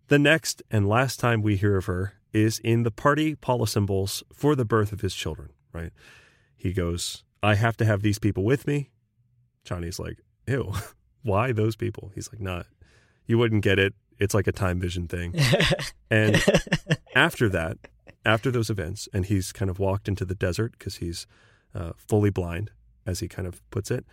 [0.07, 4.55] The next and last time we hear of her is in the party polysymbols for
[4.55, 5.91] the birth of his children, right?
[6.55, 8.89] He goes, I have to have these people with me.
[9.65, 10.73] Chani's like, ew,
[11.23, 12.11] why those people?
[12.15, 12.63] He's like, nah,
[13.25, 13.93] you wouldn't get it.
[14.19, 15.35] It's like a time vision thing.
[16.09, 16.41] And
[17.15, 17.77] after that,
[18.25, 21.27] after those events, and he's kind of walked into the desert because he's
[21.75, 22.71] uh, fully blind,
[23.07, 24.05] as he kind of puts it.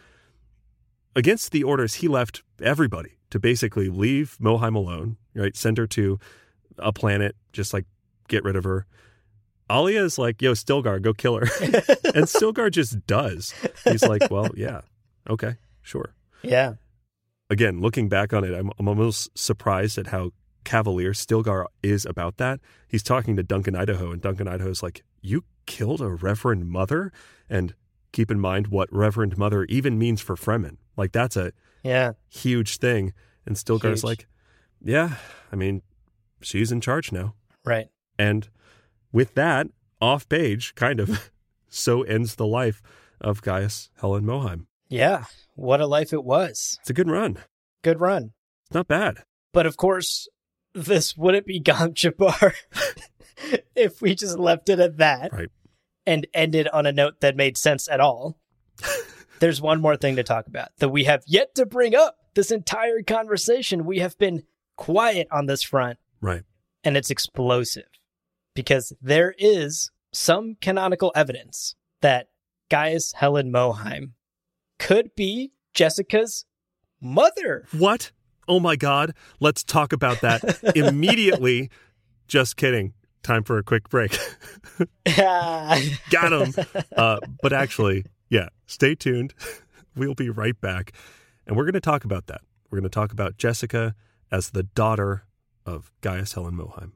[1.16, 5.56] Against the orders, he left everybody to basically leave Mohiam alone, right?
[5.56, 6.18] Send her to
[6.78, 7.84] a planet, just like
[8.28, 8.86] get rid of her.
[9.70, 11.42] Alia is like, yo, Stilgar, go kill her.
[12.14, 13.54] and Stilgar just does.
[13.84, 14.82] He's like, well, yeah,
[15.28, 16.14] okay, sure.
[16.42, 16.74] yeah.
[17.50, 20.30] Again, looking back on it, I'm, I'm almost surprised at how
[20.64, 22.60] cavalier Stilgar is about that.
[22.88, 27.12] He's talking to Duncan Idaho, and Duncan Idaho's like, you killed a Reverend Mother?
[27.48, 27.74] And
[28.14, 30.76] keep in mind what Reverend Mother even means for Fremen.
[30.96, 31.52] Like, that's a
[31.82, 32.12] Yeah.
[32.30, 33.12] huge thing.
[33.44, 34.04] And Stilgar's Huge.
[34.04, 34.26] like,
[34.80, 35.16] yeah,
[35.52, 35.82] I mean,
[36.40, 37.34] she's in charge now.
[37.64, 37.88] Right.
[38.18, 38.48] And
[39.12, 39.66] with that,
[40.00, 41.30] off page, kind of,
[41.68, 42.80] so ends the life
[43.20, 44.66] of Gaius Helen Mohiam.
[44.88, 45.24] Yeah.
[45.56, 46.78] What a life it was.
[46.80, 47.38] It's a good run.
[47.82, 48.32] Good run.
[48.66, 49.24] It's not bad.
[49.52, 50.28] But of course,
[50.74, 52.54] this wouldn't be Gom Jabbar
[53.76, 55.48] if we just left it at that Right.
[56.06, 58.38] And ended on a note that made sense at all.
[59.40, 62.50] There's one more thing to talk about that we have yet to bring up this
[62.50, 63.84] entire conversation.
[63.84, 64.42] We have been
[64.76, 66.42] quiet on this front, Right.
[66.82, 67.86] and it's explosive
[68.54, 72.28] because there is some canonical evidence that
[72.70, 74.12] Gaius Helen Mohiam
[74.78, 76.44] could be Jessica's
[77.00, 77.66] mother.
[77.72, 78.12] What?
[78.46, 79.14] Oh my God.
[79.40, 81.70] Let's talk about that immediately.
[82.28, 82.94] Just kidding.
[83.24, 84.16] Time for a quick break.
[85.16, 85.80] Got
[86.12, 86.54] him.
[86.94, 89.34] Uh, but actually, yeah, stay tuned.
[89.96, 90.92] We'll be right back.
[91.46, 92.40] And we're going to talk about that.
[92.68, 93.94] We're going to talk about Jessica
[94.32, 95.28] as the daughter
[95.64, 96.90] of Gaius Helen Mohiam.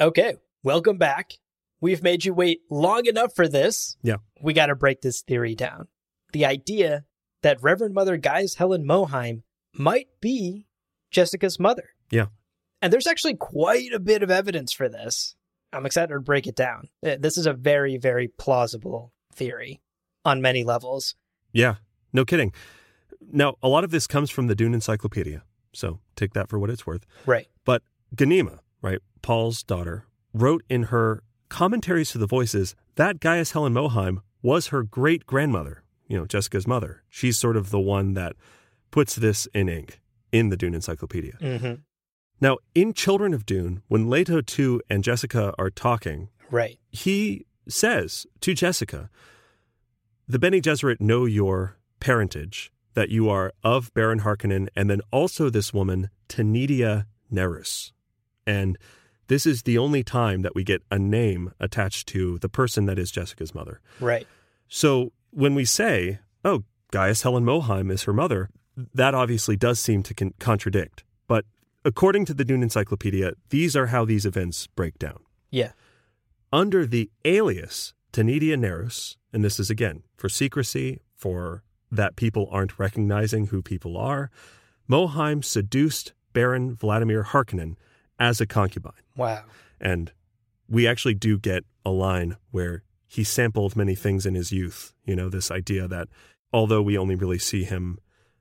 [0.00, 1.32] Okay, welcome back.
[1.82, 3.98] We've made you wait long enough for this.
[4.02, 4.16] Yeah.
[4.40, 5.88] We got to break this theory down.
[6.32, 7.04] The idea
[7.42, 9.42] that Reverend Mother Gaius Helen Mohiam
[9.74, 10.65] might be
[11.16, 11.88] Jessica's mother.
[12.10, 12.26] Yeah.
[12.82, 15.34] And there's actually quite a bit of evidence for this.
[15.72, 16.90] I'm excited to break it down.
[17.04, 19.80] Uh, This is a very, very plausible theory
[20.26, 21.14] on many levels.
[21.52, 21.76] Yeah,
[22.12, 22.52] no kidding.
[23.32, 25.42] Now, a lot of this comes from the Dune Encyclopedia.
[25.72, 27.06] So take that for what it's worth.
[27.24, 27.46] Right.
[27.64, 27.82] But
[28.14, 30.04] Ganima, right, Paul's daughter,
[30.34, 35.82] wrote in her commentaries to the voices that Gaius Helen Mohiam was her great grandmother,
[36.06, 37.04] you know, Jessica's mother.
[37.08, 38.36] She's sort of the one that
[38.90, 39.98] puts this in ink
[40.32, 41.32] in the Dune Encyclopedia.
[41.40, 41.74] Mm-hmm.
[42.40, 46.78] Now, in Children of Dune, when Leto 2 and Jessica are talking, Right.
[46.90, 49.08] he says to Jessica,
[50.28, 55.50] The Bene Gesserit know your parentage, that you are of Baron Harkonnen, and then also
[55.50, 57.92] this woman, Tanidia Nerus.
[58.46, 58.78] And
[59.28, 62.98] this is the only time that we get a name attached to the person that
[62.98, 63.80] is Jessica's mother.
[64.00, 64.26] Right.
[64.68, 70.02] So when we say, oh, Gaius Helen Mohiam is her mother, that obviously does seem
[70.04, 71.04] to con- contradict.
[71.26, 71.44] But
[71.84, 75.20] according to the Dune Encyclopedia, these are how these events break down.
[75.50, 75.72] Yeah.
[76.52, 82.78] Under the alias Tanidia Nerus, and this is again for secrecy, for that people aren't
[82.78, 84.30] recognizing who people are,
[84.88, 87.76] Mohiam seduced Baron Vladimir Harkonnen
[88.18, 88.92] as a concubine.
[89.16, 89.44] Wow.
[89.80, 90.12] And
[90.68, 94.94] we actually do get a line where he sampled many things in his youth.
[95.04, 96.08] You know, this idea that
[96.52, 97.98] although we only really see him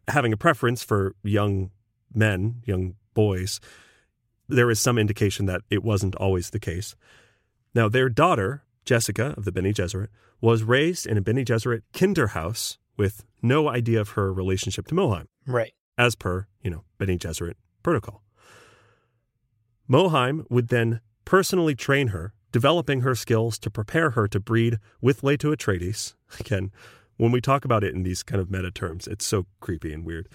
[0.07, 1.71] having a preference for young
[2.13, 3.59] men, young boys,
[4.47, 6.95] there is some indication that it wasn't always the case.
[7.73, 10.09] Now, their daughter, Jessica of the Bene Gesserit,
[10.41, 14.95] was raised in a Bene Gesserit kinder house with no idea of her relationship to
[14.95, 15.73] Mohiam, Right.
[15.97, 18.21] as per, you know, Bene Gesserit protocol.
[19.89, 25.23] Mohiam would then personally train her, developing her skills to prepare her to breed with
[25.23, 26.13] Leto Atreides.
[26.39, 26.71] Again,
[27.17, 30.05] when we talk about it in these kind of meta terms, it's so creepy and
[30.05, 30.27] weird.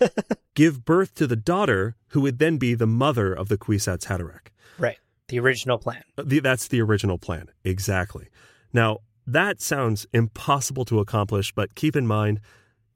[0.54, 4.48] Give birth to the daughter who would then be the mother of the Kwisatz Haderach.
[4.78, 4.98] Right.
[5.28, 6.02] The original plan.
[6.18, 7.48] Uh, the, that's the original plan.
[7.64, 8.28] Exactly.
[8.72, 12.40] Now, that sounds impossible to accomplish, but keep in mind,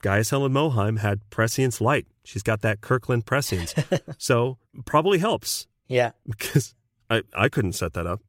[0.03, 2.07] Gaius Helen Mohiam had prescience light.
[2.25, 3.75] She's got that Kirkland prescience.
[4.19, 6.11] so probably helps Yeah.
[6.29, 6.75] because
[7.11, 8.21] I, I couldn't set that up.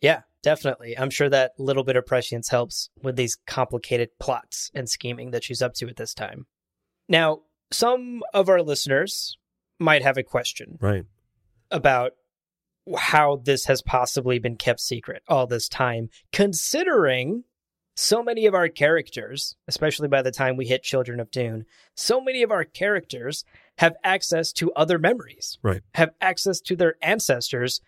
[0.00, 0.96] Yeah, definitely.
[0.98, 5.44] I'm sure that little bit of prescience helps with these complicated plots and scheming that
[5.44, 6.46] she's up to at this time.
[7.08, 7.40] Now,
[7.70, 9.36] some of our listeners
[9.78, 11.04] might have a question right.
[11.70, 12.12] about
[12.96, 17.44] how this has possibly been kept secret all this time, considering
[17.94, 21.64] so many of our characters, especially by the time we hit Children of Dune,
[21.94, 23.44] so many of our characters
[23.78, 25.82] have access to other memories, Right.
[25.94, 27.80] have access to their ancestors.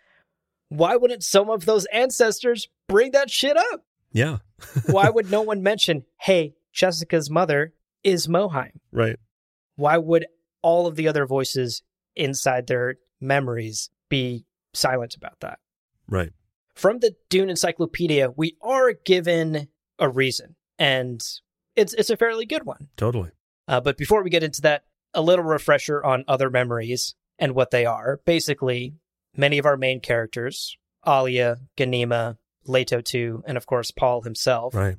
[0.76, 3.84] Why wouldn't some of those ancestors bring that shit up?
[4.12, 4.38] Yeah.
[4.86, 8.80] Why would no one mention, hey, Jessica's mother is Mohiam?
[8.92, 9.18] Right.
[9.76, 10.26] Why would
[10.62, 11.82] all of the other voices
[12.16, 15.58] inside their memories be silent about that?
[16.08, 16.32] Right.
[16.74, 19.68] From the Dune Encyclopedia, we are given
[19.98, 21.22] a reason, and
[21.76, 22.88] it's it's a fairly good one.
[22.96, 23.30] Totally.
[23.68, 27.70] Uh, but before we get into that, a little refresher on other memories and what
[27.70, 28.20] they are.
[28.26, 28.94] Basically,
[29.36, 30.76] many of our main characters,
[31.06, 34.96] Alia, Ganima, Leto 2, and of course Paul himself, Right.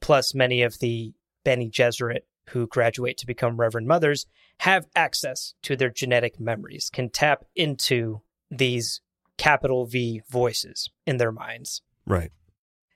[0.00, 1.12] plus many of the
[1.44, 4.26] Bene Gesserit who graduate to become Reverend Mothers,
[4.58, 8.20] have access to their genetic memories, can tap into
[8.50, 9.00] these
[9.38, 11.82] capital V voices in their minds.
[12.06, 12.32] Right.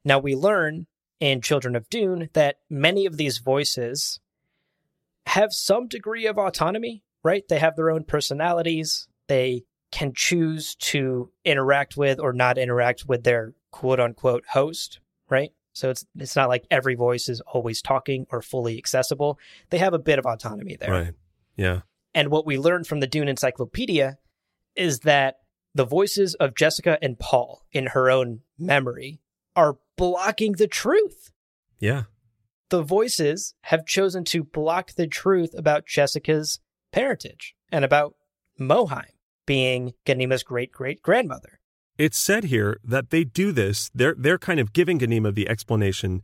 [0.05, 0.87] Now, we learn
[1.21, 4.21] in Children of Dune that many of these voices
[5.27, 7.43] have some degree of autonomy, right?
[7.49, 9.09] They have their own personalities.
[9.29, 9.65] They
[9.97, 15.53] can choose to interact with or not interact with their quote unquote host, right?
[15.73, 19.39] So it's it's not like every voice is always talking or fully accessible.
[19.71, 20.91] They have a bit of autonomy there.
[20.91, 21.15] Right.
[21.57, 21.81] Yeah.
[22.15, 24.19] And what we learned from the Dune Encyclopedia
[24.75, 25.37] is that
[25.75, 29.23] the voices of Jessica and Paul in her own memory
[29.55, 31.33] are blocking the truth.
[31.79, 32.03] Yeah.
[32.69, 36.61] The voices have chosen to block the truth about Jessica's
[36.93, 38.15] parentage and about
[38.61, 39.16] Mohiam
[39.47, 41.59] being Ganima's great great grandmother.
[41.99, 43.91] It's said here that they do this.
[43.95, 46.23] They're they're kind of giving Ganima the explanation.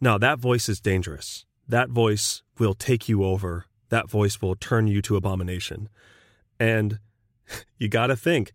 [0.00, 1.44] Now that voice is dangerous.
[1.66, 3.66] That voice will take you over.
[3.88, 5.88] That voice will turn you to abomination.
[6.60, 6.98] And
[7.78, 8.52] you got to think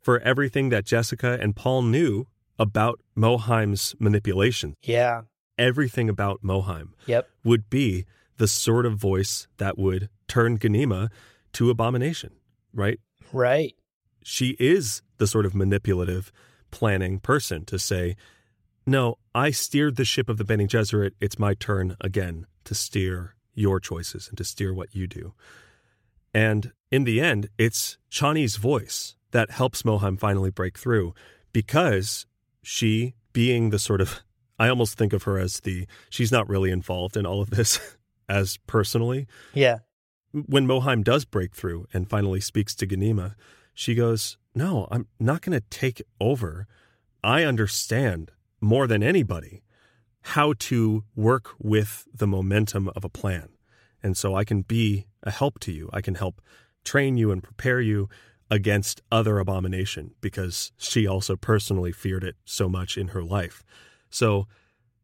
[0.00, 2.26] for everything that Jessica and Paul knew
[2.58, 5.22] about Mohiam's manipulation, Yeah.
[5.56, 7.28] everything about Mohiam Yep.
[7.44, 8.04] would be
[8.36, 11.08] the sort of voice that would turn Ganima
[11.52, 12.32] to abomination,
[12.74, 12.98] right?
[13.32, 13.74] Right.
[14.22, 16.32] she is the sort of manipulative,
[16.70, 18.16] planning person to say,
[18.86, 21.12] No, I steered the ship of the Bene Gesserit.
[21.20, 25.34] It's my turn again to steer your choices and to steer what you do.
[26.34, 31.14] And in the end, it's Chani's voice that helps Mohiam finally break through
[31.52, 32.26] because
[32.62, 34.20] she, being the sort of,
[34.58, 37.78] I almost think of her as the, she's not really involved in all of this
[38.28, 39.78] as personally, Yeah.
[40.32, 43.34] When Mohiam does break through and finally speaks to Ganima,
[43.74, 46.66] she goes, No, I'm not going to take over.
[47.22, 48.30] I understand
[48.60, 49.62] more than anybody
[50.22, 53.48] how to work with the momentum of a plan.
[54.02, 55.88] And so I can be a help to you.
[55.92, 56.40] I can help
[56.84, 58.08] train you and prepare you
[58.50, 63.64] against other abomination because she also personally feared it so much in her life.
[64.10, 64.46] So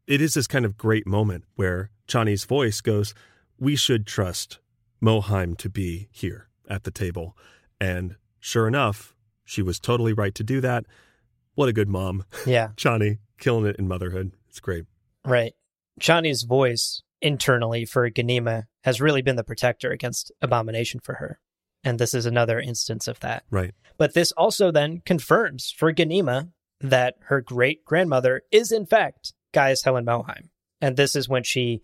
[0.07, 3.13] it is this kind of great moment where Chani's voice goes,
[3.57, 4.59] We should trust
[5.01, 7.37] Mohiam to be here at the table.
[7.79, 10.85] And sure enough, she was totally right to do that.
[11.55, 12.25] What a good mom.
[12.45, 12.69] Yeah.
[12.75, 14.31] Chani killing it in motherhood.
[14.49, 14.85] It's great.
[15.25, 15.53] Right.
[15.99, 21.39] Chani's voice internally for Ganima has really been the protector against abomination for her.
[21.83, 23.43] And this is another instance of that.
[23.49, 23.73] Right.
[23.97, 29.83] But this also then confirms for Ganima that her great grandmother is, in fact, Gaius
[29.83, 30.49] Helen Mohiam.
[30.81, 31.81] And this is when she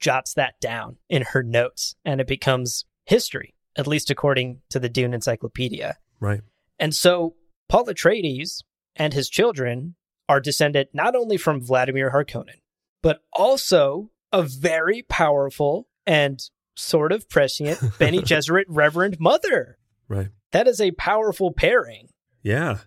[0.00, 4.88] jots that down in her notes and it becomes history, at least according to the
[4.88, 5.96] Dune Encyclopedia.
[6.20, 6.42] Right.
[6.78, 7.34] And so
[7.68, 8.62] Paul Atreides
[8.94, 9.94] and his children
[10.28, 12.60] are descended not only from Vladimir Harkonnen,
[13.02, 16.40] but also a very powerful and
[16.74, 19.78] sort of prescient Bene Gesserit Reverend Mother.
[20.08, 20.28] Right.
[20.52, 22.08] That is a powerful pairing.
[22.42, 22.78] Yeah.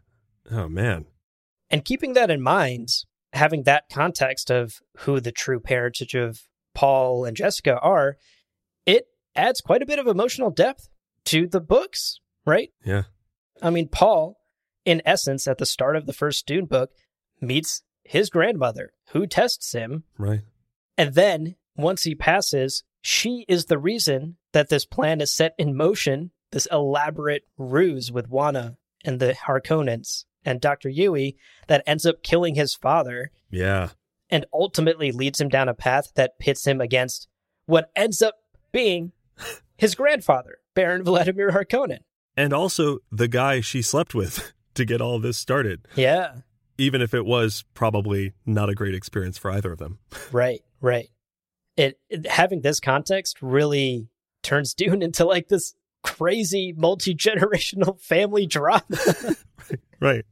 [0.51, 1.05] Oh, man.
[1.70, 2.89] And keeping that in mind,
[3.34, 6.41] having that context of who the true parentage of
[6.74, 8.17] Paul and Jessica are,
[8.86, 10.89] it adds quite a bit of emotional depth
[11.26, 12.72] to the books, right?
[12.86, 13.03] Yeah.
[13.61, 14.38] I mean, Paul,
[14.86, 16.91] in essence, at the start of the first Dune book,
[17.41, 20.03] meets his grandmother who tests him.
[20.17, 20.41] Right.
[20.97, 25.76] And then once he passes, she is the reason that this plan is set in
[25.76, 30.89] motion, this elaborate ruse with Wanna and the Harkonnens and Dr.
[30.89, 31.36] Yueh
[31.67, 33.89] that ends up killing his father Yeah.
[34.30, 37.27] And ultimately leads him down a path that pits him against
[37.65, 38.36] what ends up
[38.71, 39.11] being
[39.77, 41.99] his grandfather, Baron Vladimir Harkonnen.
[42.38, 46.36] And also the guy she slept with to get all this started, Yeah,
[46.77, 49.99] even if it was probably not a great experience for either of them.
[50.32, 51.09] right, right.
[51.77, 54.09] It, it having this context really
[54.43, 55.73] turns Dune into like this
[56.03, 58.84] crazy multi-generational family drama
[60.01, 60.25] Right.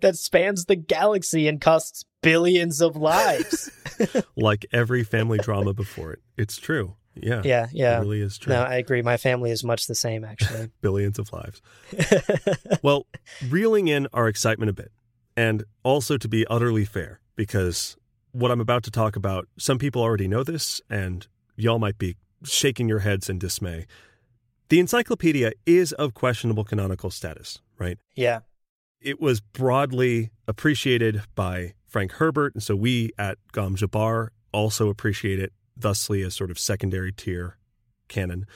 [0.00, 3.70] that spans the galaxy and costs billions of lives.
[4.36, 6.20] like every family drama before it.
[6.36, 6.96] It's true.
[7.14, 7.42] Yeah.
[7.44, 7.98] yeah, yeah.
[7.98, 8.52] It really is true.
[8.52, 9.00] No, I agree.
[9.02, 10.70] My family is much the same, actually.
[10.80, 11.62] Billions of lives.
[12.82, 13.06] well,
[13.48, 14.90] reeling in our excitement a bit,
[15.36, 17.96] and also to be utterly fair, because
[18.32, 22.16] what I'm about to talk about, some people already know this, and y'all might be
[22.42, 23.86] shaking your heads in dismay.
[24.70, 27.98] The encyclopedia is of questionable canonical status, right?
[28.16, 28.40] yeah,
[29.00, 35.38] It was broadly appreciated by Frank Herbert, and so we at Gom Jabbar also appreciate
[35.38, 37.56] it, thusly as sort of secondary tier
[38.08, 38.46] canon.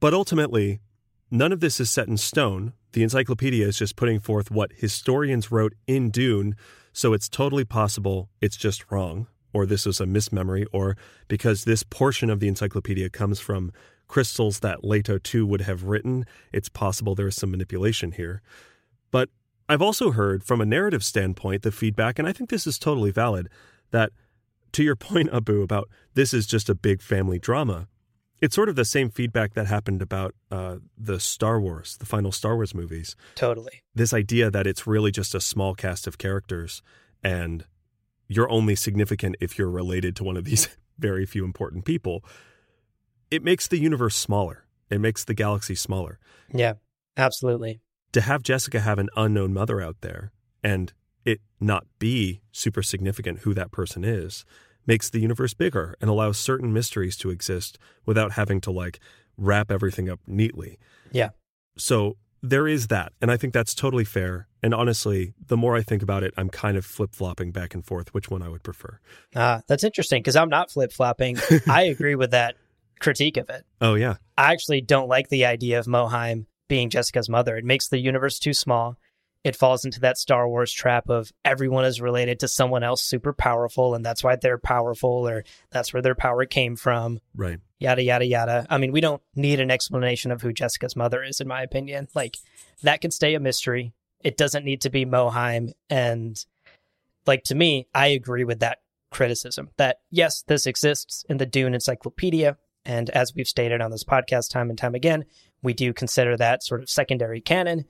[0.00, 0.80] But ultimately,
[1.30, 2.72] none of this is set in stone.
[2.90, 6.56] The encyclopedia is just putting forth what historians wrote in Dune,
[6.92, 10.96] so it's totally possible it's just wrong, or this is a mismemory, or
[11.28, 13.70] because this portion of the encyclopedia comes from
[14.08, 18.42] crystals that Leto too would have written, it's possible there is some manipulation here.
[19.12, 19.28] But
[19.72, 23.10] I've also heard from a narrative standpoint the feedback, and I think this is totally
[23.10, 23.48] valid,
[23.90, 24.12] that
[24.72, 27.88] to your point, Abu, about this is just a big family drama,
[28.42, 32.32] it's sort of the same feedback that happened about uh, the Star Wars, the final
[32.32, 33.16] Star Wars movies.
[33.34, 33.82] totally.
[33.94, 36.82] This idea that it's really just a small cast of characters
[37.22, 37.64] and
[38.28, 40.68] you're only significant if you're related to one of these
[40.98, 42.24] very few important people.
[43.30, 46.18] It makes the universe smaller, it makes the galaxy smaller.
[46.52, 46.74] Yeah,
[47.16, 47.80] absolutely.
[48.12, 50.32] To have Jessica have an unknown mother out there
[50.62, 50.92] and
[51.24, 54.44] it not be super significant who that person is
[54.86, 58.98] makes the universe bigger and allows certain mysteries to exist without having to like
[59.36, 60.78] wrap everything up neatly.
[61.12, 61.30] Yeah.
[61.76, 63.12] So there is that.
[63.20, 64.48] And I think that's totally fair.
[64.62, 67.84] And honestly, the more I think about it, I'm kind of flip flopping back and
[67.84, 68.98] forth which one I would prefer.
[69.34, 71.38] Ah, that's interesting because I'm not flip flopping.
[71.68, 72.56] I agree with that
[73.00, 73.64] critique of it.
[73.80, 74.16] Oh, yeah.
[74.36, 77.56] I actually don't like the idea of Mohiam being Jessica's mother.
[77.56, 78.96] It makes the universe too small.
[79.44, 83.32] It falls into that Star Wars trap of everyone is related to someone else super
[83.32, 87.18] powerful, and that's why they're powerful, or that's where their power came from.
[87.34, 87.58] Right.
[87.80, 88.66] Yada, yada, yada.
[88.70, 92.06] I mean, we don't need an explanation of who Jessica's mother is, in my opinion.
[92.14, 92.36] Like,
[92.84, 93.92] that can stay a mystery.
[94.22, 95.72] It doesn't need to be Mohiam.
[95.90, 96.36] And,
[97.26, 98.78] like, to me, I agree with that
[99.10, 102.56] criticism that, yes, this exists in the Dune Encyclopedia.
[102.84, 105.24] And as we've stated on this podcast time and time again,
[105.62, 107.84] we do consider that sort of secondary canon.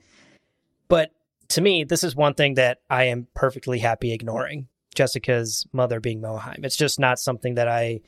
[0.87, 1.11] But
[1.49, 6.21] to me, this is one thing that I am perfectly happy ignoring Jessica's mother being
[6.21, 6.63] Mohiam.
[6.63, 8.01] It's just not something that I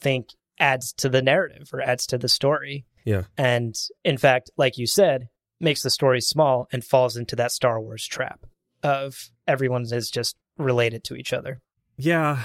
[0.00, 2.84] think adds to the narrative or adds to the story.
[3.04, 3.24] Yeah.
[3.36, 3.74] And
[4.04, 5.28] in fact, like you said,
[5.60, 8.46] makes the story small and falls into that Star Wars trap
[8.82, 11.60] of everyone is just related to each other.
[11.96, 12.44] Yeah.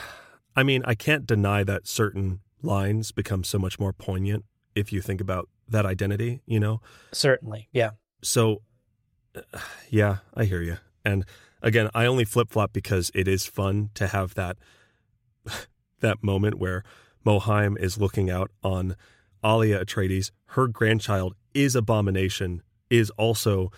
[0.56, 5.02] I mean, I can't deny that certain lines become so much more poignant if you
[5.02, 6.82] think about that identity, you know?
[7.12, 7.70] Certainly.
[7.72, 7.92] Yeah.
[8.22, 8.62] So,
[9.90, 10.78] yeah, I hear you.
[11.04, 11.26] And
[11.62, 14.58] again, I only flip flop because it is fun to have that
[16.00, 16.84] that moment where
[17.26, 18.96] Mohiam is looking out on
[19.44, 20.32] Alia Atreides.
[20.48, 23.72] Her grandchild is Abomination is also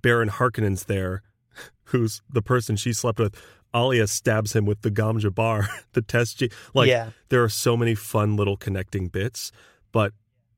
[0.00, 1.22] Baron Harkonnen's there,
[1.84, 3.34] who's the person she slept with.
[3.74, 6.38] Alia stabs him with the Gom Jabbar, the test.
[6.38, 7.10] G- like, Yeah.
[7.28, 9.52] there are so many fun little connecting bits,
[9.92, 10.12] but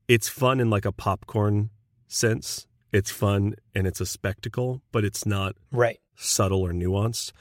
[0.09, 1.69] it's fun in like a popcorn
[2.07, 2.67] sense.
[2.91, 5.99] It's fun and it's a spectacle, but it's not Right.
[6.15, 7.31] subtle or nuanced.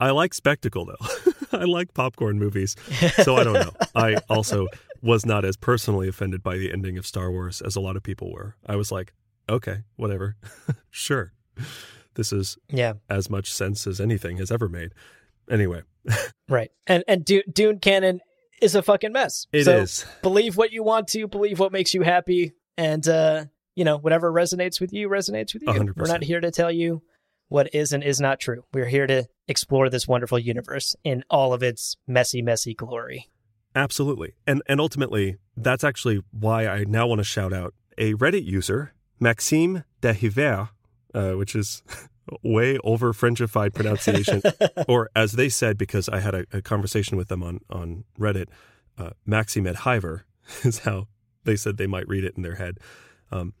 [0.00, 1.06] I like spectacle though.
[1.58, 2.76] I like popcorn movies.
[3.22, 3.72] So I don't know.
[3.94, 4.66] I also
[5.00, 8.02] was not as personally offended by the ending of Star Wars as a lot of
[8.02, 8.56] people were.
[8.66, 9.12] I was like,
[9.48, 10.36] okay, whatever.
[10.90, 11.32] sure.
[12.14, 12.94] This is Yeah.
[13.08, 14.92] as much sense as anything has ever made.
[15.50, 15.82] Anyway,
[16.48, 16.70] Right.
[16.86, 18.20] And and Dune, Dune canon
[18.60, 19.46] is a fucking mess.
[19.52, 20.04] it so is.
[20.22, 21.26] Believe what you want to.
[21.26, 23.44] Believe what makes you happy, and uh,
[23.74, 25.68] you know whatever resonates with you resonates with you.
[25.68, 27.02] A hundred We're not here to tell you
[27.48, 28.64] what is and is not true.
[28.72, 33.28] We're here to explore this wonderful universe in all of its messy, messy glory.
[33.74, 34.34] Absolutely.
[34.46, 38.92] And and ultimately, that's actually why I now want to shout out a Reddit user,
[39.18, 40.70] Maxime de Hiver,
[41.14, 41.82] uh, which is
[42.42, 44.42] way over Frenchified pronunciation,
[44.88, 48.48] or as they said, because I had a, a conversation with them on on Reddit,
[48.98, 50.24] uh, et Hiver
[50.64, 51.08] is how
[51.44, 52.78] they said they might read it in their head.
[53.30, 53.54] Um,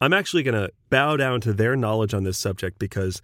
[0.00, 3.20] I'm actually going to bow down to their knowledge on this subject because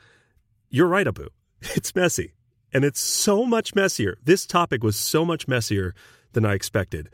[0.68, 1.28] you're right, Abu.
[1.74, 2.34] It's messy.
[2.72, 4.18] And it's so much messier.
[4.22, 5.94] This topic was so much messier
[6.32, 7.08] than I expected.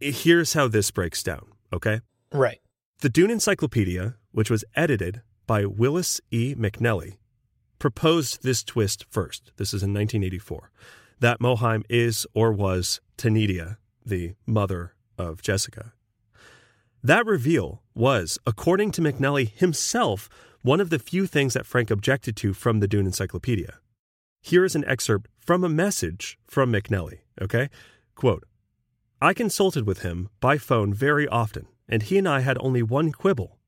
[0.00, 2.00] Here's how this breaks down, okay?
[2.32, 2.60] Right.
[3.00, 6.54] The Dune Encyclopedia, which was edited by Willis E.
[6.54, 7.16] McNelly,
[7.80, 9.50] proposed this twist first.
[9.56, 10.70] This is in 1984
[11.20, 15.94] that Mohiam is or was Tanidia, the mother of Jessica.
[17.02, 20.28] That reveal was, according to McNelly himself,
[20.62, 23.78] one of the few things that Frank objected to from the Dune Encyclopedia.
[24.42, 27.70] Here is an excerpt from a message from McNelly, okay?
[28.14, 28.44] Quote
[29.20, 33.12] I consulted with him by phone very often, and he and I had only one
[33.12, 33.58] quibble.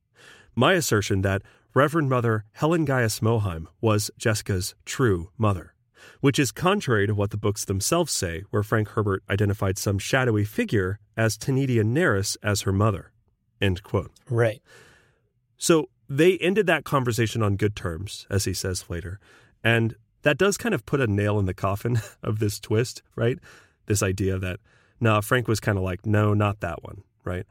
[0.54, 5.74] My assertion that Reverend Mother Helen Gaius Mohiam was Jessica's true mother,
[6.20, 10.44] which is contrary to what the books themselves say, where Frank Herbert identified some shadowy
[10.44, 13.12] figure as Tanidia Nerus as her mother.
[13.60, 14.10] End quote.
[14.28, 14.60] Right.
[15.58, 19.20] So they ended that conversation on good terms, as he says later.
[19.62, 23.38] And that does kind of put a nail in the coffin of this twist, right?
[23.86, 24.58] This idea that,
[25.00, 27.46] nah, Frank was kind of like, no, not that one, right?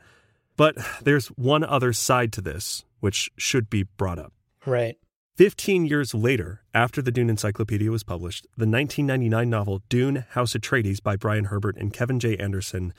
[0.58, 4.34] But there's one other side to this, which should be brought up.
[4.66, 4.98] Right.
[5.36, 11.02] 15 years later, after the Dune Encyclopedia was published, the 1999 novel Dune House Atreides
[11.02, 12.36] by Brian Herbert and Kevin J.
[12.36, 12.94] Anderson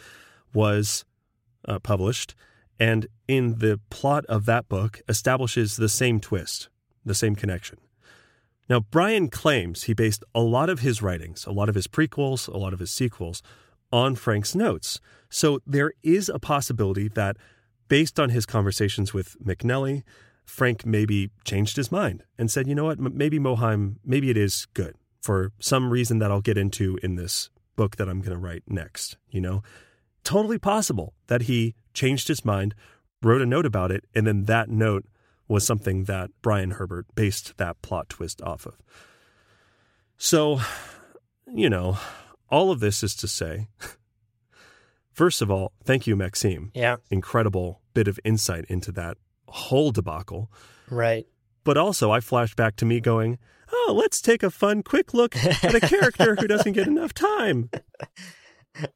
[0.55, 1.05] was
[1.68, 2.35] uh, published.
[2.78, 6.70] And in the plot of that book, establishes the same twist,
[7.05, 7.78] the same connection.
[8.70, 12.48] Now, Brian claims he based a lot of his writings, a lot of his prequels,
[12.48, 13.43] a lot of his sequels,
[13.93, 15.01] on Frank's notes.
[15.28, 17.36] So there is a possibility that,
[17.91, 20.05] based on his conversations with McNelly,
[20.45, 24.67] Frank maybe changed his mind and said, you know what, maybe Mohiam, maybe it is
[24.73, 28.39] good for some reason that I'll get into in this book that I'm going to
[28.39, 29.62] write next, you know?
[30.23, 32.75] Totally possible that he changed his mind,
[33.23, 35.05] wrote a note about it, and then that note
[35.49, 38.77] was something that Brian Herbert based that plot twist off of.
[40.17, 40.61] So,
[41.53, 41.99] you know,
[42.49, 43.67] all of this is to say,
[45.20, 46.70] first of all, thank you, Maxime.
[46.74, 46.97] Yeah.
[47.10, 49.18] Incredible bit of insight into that
[49.48, 50.51] whole debacle.
[50.88, 51.26] Right.
[51.62, 53.36] But also, I flashed back to me going,
[53.70, 57.70] oh, let's take a fun, quick look at a character who doesn't get enough time.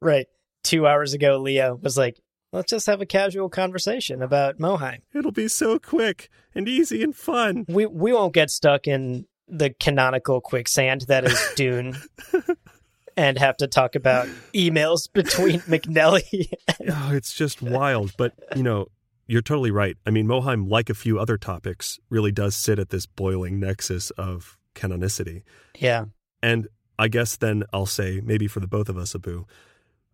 [0.00, 0.28] Right.
[0.62, 2.20] Two hours ago, Leo was like,
[2.52, 5.00] let's just have a casual conversation about Mohiam.
[5.12, 7.66] It'll be so quick and easy and fun.
[7.68, 11.96] We we won't get stuck in the canonical quicksand that is Dune
[13.16, 16.48] and have to talk about emails between McNelly.
[16.88, 18.12] Oh, it's just wild.
[18.16, 18.86] But, you know,
[19.26, 19.96] you're totally right.
[20.06, 24.10] I mean, Mohiam, like a few other topics, really does sit at this boiling nexus
[24.10, 25.42] of canonicity.
[25.78, 26.06] yeah.
[26.42, 26.68] And
[26.98, 29.46] I guess then I'll say, maybe for the both of us, Abu,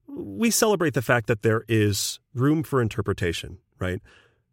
[0.07, 4.01] we celebrate the fact that there is room for interpretation, right?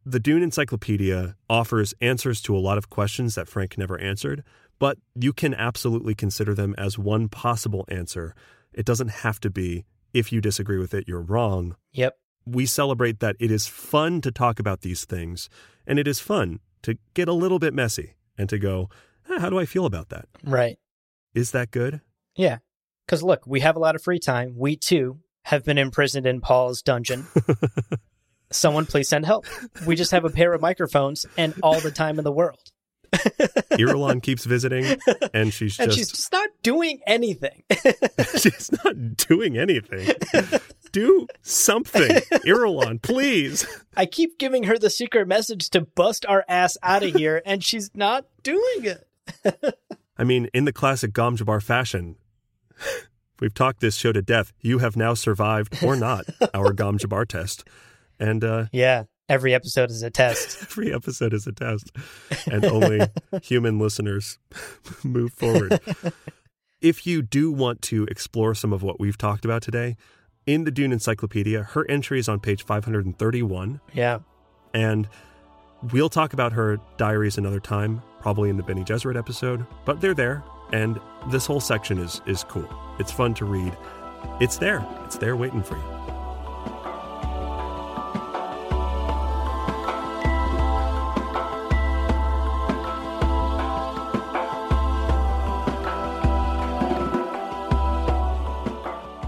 [0.06, 4.44] The Dune Encyclopedia offers answers to a lot of questions that Frank never answered,
[4.80, 8.36] but you can absolutely consider them as one possible answer.
[8.74, 11.76] It doesn't have to be, if you disagree with it, you're wrong.
[11.94, 12.16] Yep.
[12.46, 15.50] We celebrate that it is fun to talk about these things,
[15.86, 18.90] and it is fun to get a little bit messy and to go,
[19.30, 20.28] "Ah, how do I feel about that?
[20.44, 20.78] Right.
[21.34, 22.02] Is that good?
[22.36, 22.60] Yeah.
[23.06, 24.54] Because look, we have a lot of free time.
[24.56, 27.26] We too have been imprisoned in Paul's dungeon.
[28.52, 29.46] Someone please send help.
[29.86, 32.72] We just have a pair of microphones and all the time in the world.
[33.72, 34.98] Irulan keeps visiting,
[35.34, 37.64] and she's And just she's just not doing anything.
[38.38, 40.14] she's not doing anything.
[40.92, 42.10] Do something.
[42.46, 43.66] Irulan, please.
[43.96, 47.64] I keep giving her the secret message to bust our ass out of here, and
[47.64, 49.08] she's not doing it.
[50.18, 52.16] I mean, in the classic Gom Jabbar fashion,
[53.40, 54.54] we've talked this show to death.
[54.62, 57.64] You have now survived or not our Gom Jabbar test.
[58.20, 60.62] And uh, Yeah, every episode is a test.
[60.64, 61.92] every episode is a test,
[62.50, 63.02] and only
[63.42, 64.38] human listeners
[65.04, 65.80] move forward.
[66.82, 69.96] If you do want to explore some of what we've talked about today,
[70.46, 74.20] in the Dune Encyclopedia, her entry is on page 531, Yeah.
[74.74, 75.10] and
[75.92, 80.14] we'll talk about her diaries another time, probably in the Bene Gesserit episode, but they're
[80.14, 81.00] there, and
[81.30, 82.68] this whole section is, is cool.
[83.00, 83.76] It's fun to read.
[84.40, 84.86] It's there.
[85.06, 86.17] It's there waiting for you.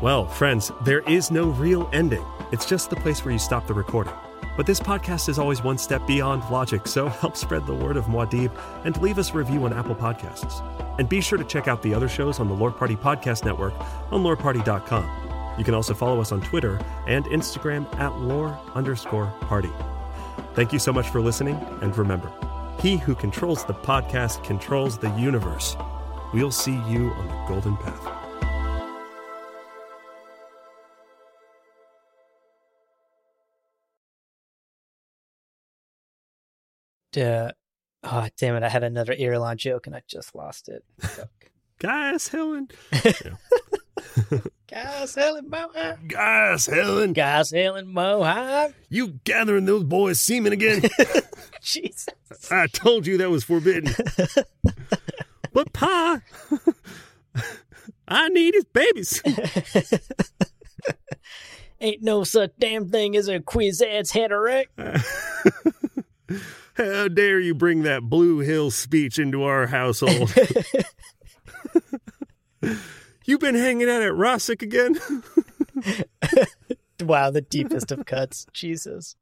[0.01, 2.25] Well, friends, there is no real ending.
[2.53, 4.13] It's just the place where you stop the recording.
[4.55, 8.05] But this podcast is always one step beyond logic, so help spread the word of
[8.05, 8.49] Muad'Dib
[8.85, 10.63] and leave us a review on Apple Podcasts.
[10.99, 13.73] And be sure to check out the other shows on the Lore Party Podcast Network
[14.09, 15.55] on loreparty.com.
[15.57, 19.71] You can also follow us on Twitter and Instagram at lore underscore party.
[20.53, 22.31] Thank you so much for listening, and remember,
[22.79, 25.75] he who controls the podcast controls the universe.
[26.33, 28.18] We'll see you on the golden path.
[37.17, 37.51] Uh,
[38.03, 38.63] oh, damn it.
[38.63, 40.83] I had another Irulan joke and I just lost it.
[41.79, 42.69] Guys, Helen.
[44.69, 45.99] Guys, Helen Mohawk.
[46.07, 47.13] Guys, Helen.
[47.13, 48.73] Guys, Helen Mohawk.
[48.89, 50.83] You gathering those boys' semen again?
[51.61, 52.07] Jesus.
[52.51, 53.93] I told you that was forbidden.
[55.53, 56.21] but Pa,
[58.07, 59.21] I need his babies.
[61.81, 64.67] Ain't no such damn thing as a Kwisatz Haderach.
[66.79, 70.33] How dare you bring that Blue Hill speech into our household?
[73.25, 74.97] You've been hanging out at Rossak again?
[77.01, 78.45] Wow, the deepest of cuts.
[78.51, 79.15] Jesus.